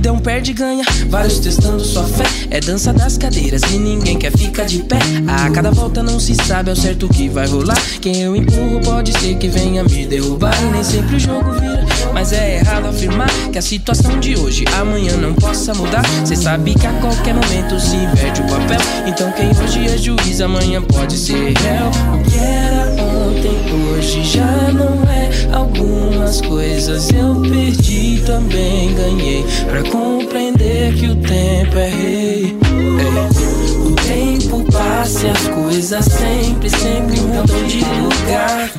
Vida 0.03 0.09
é 0.09 0.11
um 0.11 0.19
perde-ganha, 0.19 0.83
vários 1.07 1.39
testando 1.39 1.81
sua 1.81 2.03
fé. 2.03 2.25
É 2.49 2.59
dança 2.59 2.91
das 2.91 3.17
cadeiras 3.17 3.61
e 3.71 3.77
ninguém 3.77 4.19
quer 4.19 4.33
ficar 4.33 4.65
de 4.65 4.79
pé. 4.79 4.97
A 5.25 5.49
cada 5.49 5.71
volta 5.71 6.03
não 6.03 6.19
se 6.19 6.35
sabe 6.35 6.69
ao 6.69 6.75
certo 6.75 7.05
o 7.05 7.09
que 7.09 7.29
vai 7.29 7.47
rolar. 7.47 7.81
Quem 8.01 8.21
eu 8.21 8.35
empurro 8.35 8.81
pode 8.81 9.17
ser 9.17 9.37
que 9.37 9.47
venha 9.47 9.81
me 9.81 10.05
derrubar. 10.05 10.53
Nem 10.73 10.83
sempre 10.83 11.15
o 11.15 11.19
jogo 11.19 11.53
vira, 11.53 11.85
mas 12.13 12.33
é 12.33 12.57
errado 12.57 12.87
afirmar 12.87 13.29
que 13.49 13.57
a 13.57 13.61
situação 13.61 14.19
de 14.19 14.35
hoje 14.35 14.65
amanhã 14.77 15.15
não 15.15 15.33
possa 15.33 15.73
mudar. 15.73 16.03
Cê 16.25 16.35
sabe 16.35 16.75
que 16.75 16.85
a 16.85 16.91
qualquer 16.99 17.33
momento 17.33 17.79
se 17.79 17.95
inverte 17.95 18.41
o 18.41 18.45
papel. 18.45 18.81
Então 19.07 19.31
quem 19.31 19.51
hoje 19.51 19.87
é 19.87 19.97
juiz, 19.97 20.41
amanhã 20.41 20.81
pode 20.81 21.17
ser 21.17 21.53
réu. 21.53 22.92
Ontem, 23.43 23.57
hoje 23.75 24.23
já 24.23 24.71
não 24.71 25.03
é. 25.11 25.29
Algumas 25.53 26.41
coisas 26.41 27.09
eu 27.11 27.35
perdi, 27.41 28.23
também 28.25 28.93
ganhei. 28.95 29.45
Pra 29.69 29.83
compreender 29.83 30.93
que 30.95 31.07
o 31.07 31.15
tempo 31.15 31.77
é 31.77 31.89
rei. 31.89 32.43
Ei. 32.43 32.57
O 33.85 33.91
tempo 33.95 34.63
passa 34.71 35.27
e 35.27 35.29
as 35.29 35.47
coisas 35.49 36.05
sempre, 36.05 36.69
sempre 36.69 37.19
mudam 37.21 37.63
de 37.67 37.79
lugar. 37.79 38.71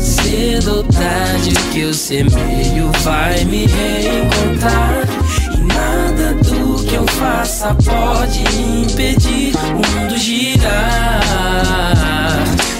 Cedo 0.00 0.76
ou 0.76 0.84
tarde, 0.84 1.50
que 1.72 1.80
eu 1.80 1.94
semeio 1.94 2.90
vai 3.02 3.44
me 3.44 3.66
reencontrar. 3.66 5.08
E 5.54 5.58
nada 5.58 6.34
do 6.34 6.84
que 6.84 6.94
eu 6.94 7.06
faça 7.06 7.74
pode 7.74 8.40
impedir 8.60 9.54
o 9.56 10.00
mundo 10.00 10.18
girar. 10.18 11.20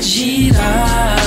Girar. 0.01 1.22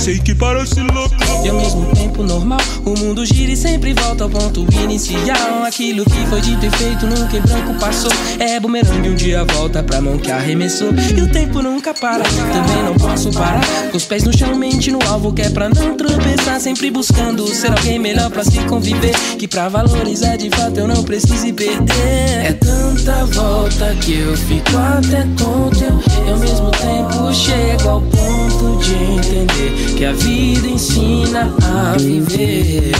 Sei 0.00 0.18
que 0.18 0.34
parece 0.34 0.80
louco. 0.80 1.14
E 1.44 1.48
ao 1.50 1.56
mesmo 1.56 1.94
tempo 1.94 2.22
normal, 2.22 2.58
o 2.86 2.98
mundo 2.98 3.22
gira 3.26 3.52
e 3.52 3.56
sempre 3.56 3.92
volta 3.92 4.24
ao 4.24 4.30
ponto 4.30 4.66
inicial. 4.82 5.62
Aquilo 5.62 6.06
que 6.06 6.26
foi 6.26 6.40
dito 6.40 6.64
e 6.64 6.70
feito 6.70 7.06
nunca 7.06 7.36
em 7.36 7.40
branco 7.42 7.74
passou. 7.78 8.10
É 8.38 8.58
bumerangue, 8.58 9.10
um 9.10 9.14
dia 9.14 9.44
volta 9.44 9.82
pra 9.82 10.00
mão 10.00 10.16
que 10.16 10.30
arremessou. 10.30 10.88
E 11.14 11.20
o 11.20 11.30
tempo 11.30 11.60
nunca 11.60 11.92
para, 11.92 12.24
também 12.24 12.82
não 12.82 12.94
posso 12.94 13.30
parar. 13.30 13.60
Com 13.90 13.96
os 13.98 14.06
pés 14.06 14.24
no 14.24 14.34
chão, 14.34 14.56
mente 14.56 14.90
no 14.90 15.00
alvo, 15.06 15.34
que 15.34 15.42
é 15.42 15.50
pra 15.50 15.68
não 15.68 15.94
tropeçar. 15.94 16.58
Sempre 16.60 16.90
buscando 16.90 17.46
ser 17.48 17.70
alguém 17.70 17.98
melhor 17.98 18.30
pra 18.30 18.42
se 18.42 18.58
conviver. 18.60 19.14
Que 19.38 19.46
pra 19.46 19.68
valorizar 19.68 20.36
de 20.36 20.48
fato 20.48 20.78
eu 20.78 20.88
não 20.88 21.04
precise 21.04 21.52
perder. 21.52 22.46
É 22.46 22.52
tanta 22.54 23.26
volta 23.26 23.94
que 24.00 24.14
eu 24.14 24.34
fico 24.34 24.78
até 24.78 25.26
tonto. 25.36 25.84
E 26.26 26.30
ao 26.30 26.38
mesmo 26.38 26.70
tempo 26.70 27.34
chego 27.34 27.88
ao 27.88 28.00
ponto 28.00 28.39
gosto 28.60 28.76
de 28.78 28.94
entender 28.94 29.94
que 29.96 30.04
a 30.04 30.12
vida 30.12 30.68
ensina 30.68 31.52
a 31.62 31.96
viver. 31.96 32.92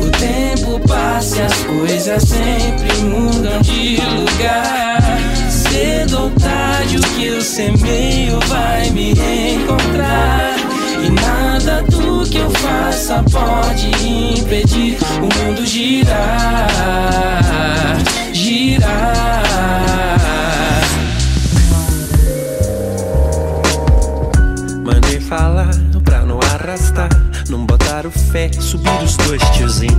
O 0.00 0.10
tempo 0.10 0.80
passa 0.86 1.36
e 1.36 1.42
as 1.42 1.54
coisas 1.62 2.22
sempre 2.22 2.92
mudam 3.04 3.60
de 3.62 3.96
lugar. 3.96 5.00
Cedo 5.48 6.24
ou 6.24 6.30
tarde, 6.30 6.96
o 6.96 7.00
que 7.00 7.26
eu 7.26 7.40
semeio 7.40 8.38
vai 8.48 8.90
me 8.90 9.12
encontrar. 9.12 10.56
E 11.04 11.10
nada 11.10 11.82
do 11.82 12.28
que 12.28 12.38
eu 12.38 12.50
faça 12.50 13.24
pode 13.30 13.88
impedir 14.04 14.98
o 15.18 15.46
mundo 15.46 15.64
girar. 15.64 16.41
Subir 28.72 29.02
os 29.04 29.16
dois 29.18 29.42
tiozinho. 29.50 29.91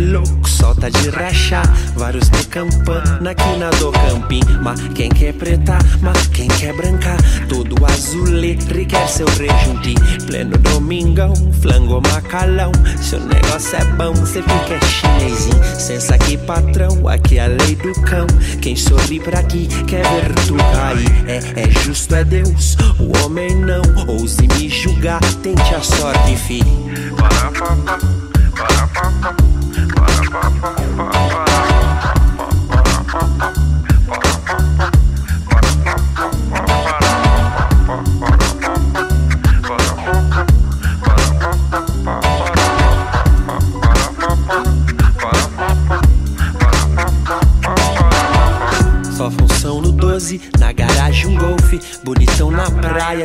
É 0.00 0.12
louco, 0.12 0.48
solta 0.48 0.90
de 0.90 1.10
rachar. 1.10 1.66
Vários 1.94 2.30
de 2.30 2.46
campana 2.46 3.30
aqui 3.30 3.56
na 3.58 3.68
do 3.70 3.92
campim. 3.92 4.40
Mas 4.62 4.80
quem 4.94 5.10
quer 5.10 5.34
preta, 5.34 5.78
mas 6.00 6.26
quem 6.28 6.48
quer 6.48 6.74
branca. 6.74 7.16
Todo 7.50 7.76
azulê 7.84 8.56
requer 8.72 9.06
seu 9.08 9.26
rejunti. 9.26 9.94
Pleno 10.26 10.56
domingão, 10.56 11.34
flango 11.60 12.00
macalão. 12.00 12.72
Se 12.98 13.16
o 13.16 13.20
negócio 13.20 13.76
é 13.76 13.84
bom, 13.96 14.14
cê 14.24 14.42
fica 14.42 14.86
chinesinho. 14.86 15.64
Sensa 15.78 16.14
aqui, 16.14 16.38
patrão, 16.38 17.06
aqui 17.06 17.38
é 17.38 17.44
a 17.44 17.48
lei 17.48 17.76
do 17.76 17.92
cão. 18.00 18.26
Quem 18.62 18.74
sorri 18.76 19.20
pra 19.20 19.40
aqui 19.40 19.68
quer 19.86 20.02
ver 20.02 20.32
tu 20.46 20.54
cair. 20.54 21.28
É, 21.28 21.60
é 21.60 21.70
justo, 21.82 22.14
é 22.14 22.24
Deus, 22.24 22.76
o 22.98 23.22
homem 23.22 23.54
não. 23.54 23.82
Ouse 24.08 24.40
me 24.56 24.68
julgar, 24.70 25.20
tente 25.42 25.74
a 25.74 25.82
sorte, 25.82 26.36
filho. 26.36 26.90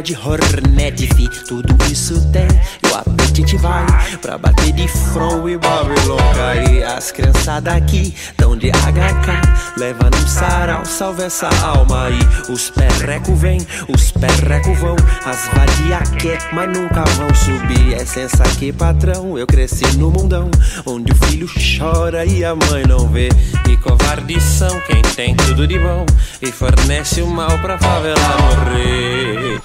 De 0.06 0.16
Hornet 0.16 1.08
fi. 1.16 1.28
Tudo 1.48 1.76
isso 1.92 2.24
tem, 2.32 2.48
e 2.84 2.88
o 2.88 2.96
apetite 2.96 3.58
vai 3.58 3.86
Pra 4.22 4.38
bater 4.38 4.72
de 4.72 4.88
front 4.88 5.48
e 5.48 5.58
Babylon 5.58 6.18
cair 6.36 6.84
As 6.84 7.12
criançadas 7.12 7.74
aqui 7.74 8.14
tão 8.38 8.56
de 8.56 8.70
HK 8.70 9.80
Leva 9.80 10.10
num 10.12 10.28
sarau, 10.28 10.86
salve 10.86 11.24
essa 11.24 11.50
alma. 11.64 12.06
Aí 12.06 12.20
Os 12.50 12.70
perreco 12.70 13.34
vem, 13.36 13.66
os 13.90 14.12
perreco 14.12 14.74
vão. 14.76 14.96
As 15.26 15.48
vadia 15.48 16.00
quer, 16.20 16.54
mas 16.54 16.70
nunca 16.70 17.04
vão 17.16 17.34
subir. 17.34 17.96
É 17.96 18.06
sensa 18.06 18.44
aqui 18.44 18.72
patrão, 18.72 19.38
eu 19.38 19.48
cresci 19.48 19.86
no 19.98 20.12
mundão 20.12 20.52
Onde 20.86 21.12
o 21.12 21.16
filho 21.26 21.48
chora 21.48 22.26
e 22.26 22.46
a 22.46 22.56
mãe 22.56 22.86
não 22.88 23.08
vê. 23.10 23.30
E 23.68 23.76
covardes 23.78 24.44
são 24.44 24.80
quem 24.82 25.02
tem 25.16 25.36
tudo 25.36 25.68
de 25.68 25.80
bom 25.80 26.06
E 26.42 26.52
fornece 26.52 27.22
o 27.22 27.28
mal 27.28 27.58
pra 27.60 27.78
favela 27.78 28.38
morrer 28.40 29.65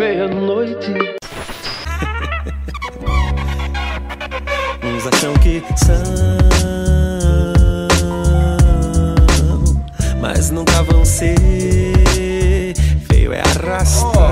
Meia-noite. 0.00 0.94
Uns 4.82 5.06
acham 5.06 5.34
que 5.34 5.62
são 5.76 6.02
Mas 10.18 10.50
nunca 10.50 10.82
vão 10.84 11.04
ser. 11.04 11.36
Feio 13.10 13.34
é 13.34 13.42
arrastar 13.42 14.29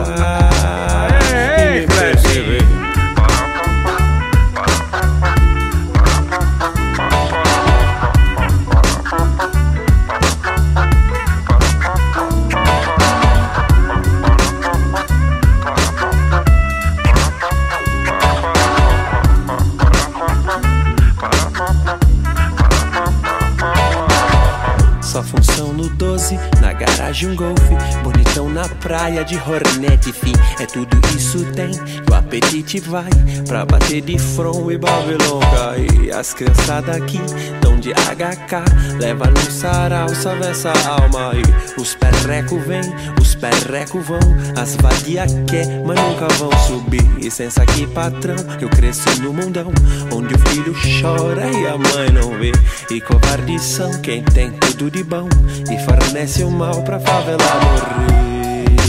praia 28.88 29.22
de 29.22 29.36
Hornet, 29.36 30.10
fi. 30.12 30.32
É 30.58 30.64
tudo 30.64 30.98
isso 31.14 31.44
tem, 31.52 31.70
e 31.70 32.10
o 32.10 32.14
apetite 32.14 32.80
vai 32.80 33.10
Pra 33.46 33.66
bater 33.66 34.00
de 34.00 34.18
front 34.18 34.70
e 34.70 34.78
Babylon 34.78 35.40
cai 35.40 36.10
As 36.10 36.32
criançadas 36.32 36.96
aqui 36.96 37.20
tão 37.60 37.78
de 37.78 37.92
HK 37.92 38.98
Leva 38.98 39.26
no 39.26 39.50
sarau, 39.50 40.08
salve 40.08 40.46
essa 40.46 40.72
alma. 40.88 41.32
Aí 41.32 41.42
Os 41.76 41.94
perreco 41.94 42.58
vem, 42.60 42.80
os 43.20 43.34
perreco 43.34 44.00
vão 44.00 44.20
As 44.56 44.74
vadia 44.76 45.26
quer, 45.46 45.66
mas 45.84 46.00
nunca 46.00 46.26
vão 46.38 46.50
subir. 46.66 47.06
E 47.18 47.30
sensa 47.30 47.62
aqui 47.64 47.86
patrão, 47.88 48.36
eu 48.58 48.70
cresci 48.70 49.20
no 49.20 49.34
mundão 49.34 49.70
Onde 50.10 50.34
o 50.34 50.38
filho 50.48 50.74
chora 51.02 51.46
e 51.50 51.66
a 51.66 51.76
mãe 51.76 52.10
não 52.10 52.38
vê. 52.38 52.52
E 52.90 53.02
covardes 53.02 53.60
são 53.60 54.00
quem 54.00 54.22
tem 54.22 54.50
tudo 54.52 54.90
de 54.90 55.04
bom 55.04 55.28
E 55.70 55.78
fornece 55.84 56.42
o 56.42 56.50
mal 56.50 56.82
pra 56.82 56.98
favela 56.98 57.44
morrer 57.62 58.37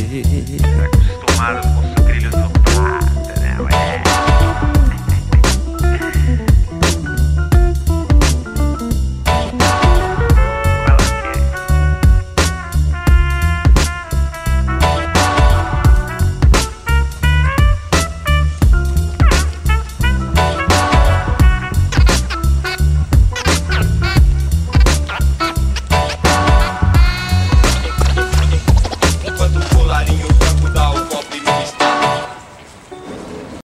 Acostumados 0.09 1.78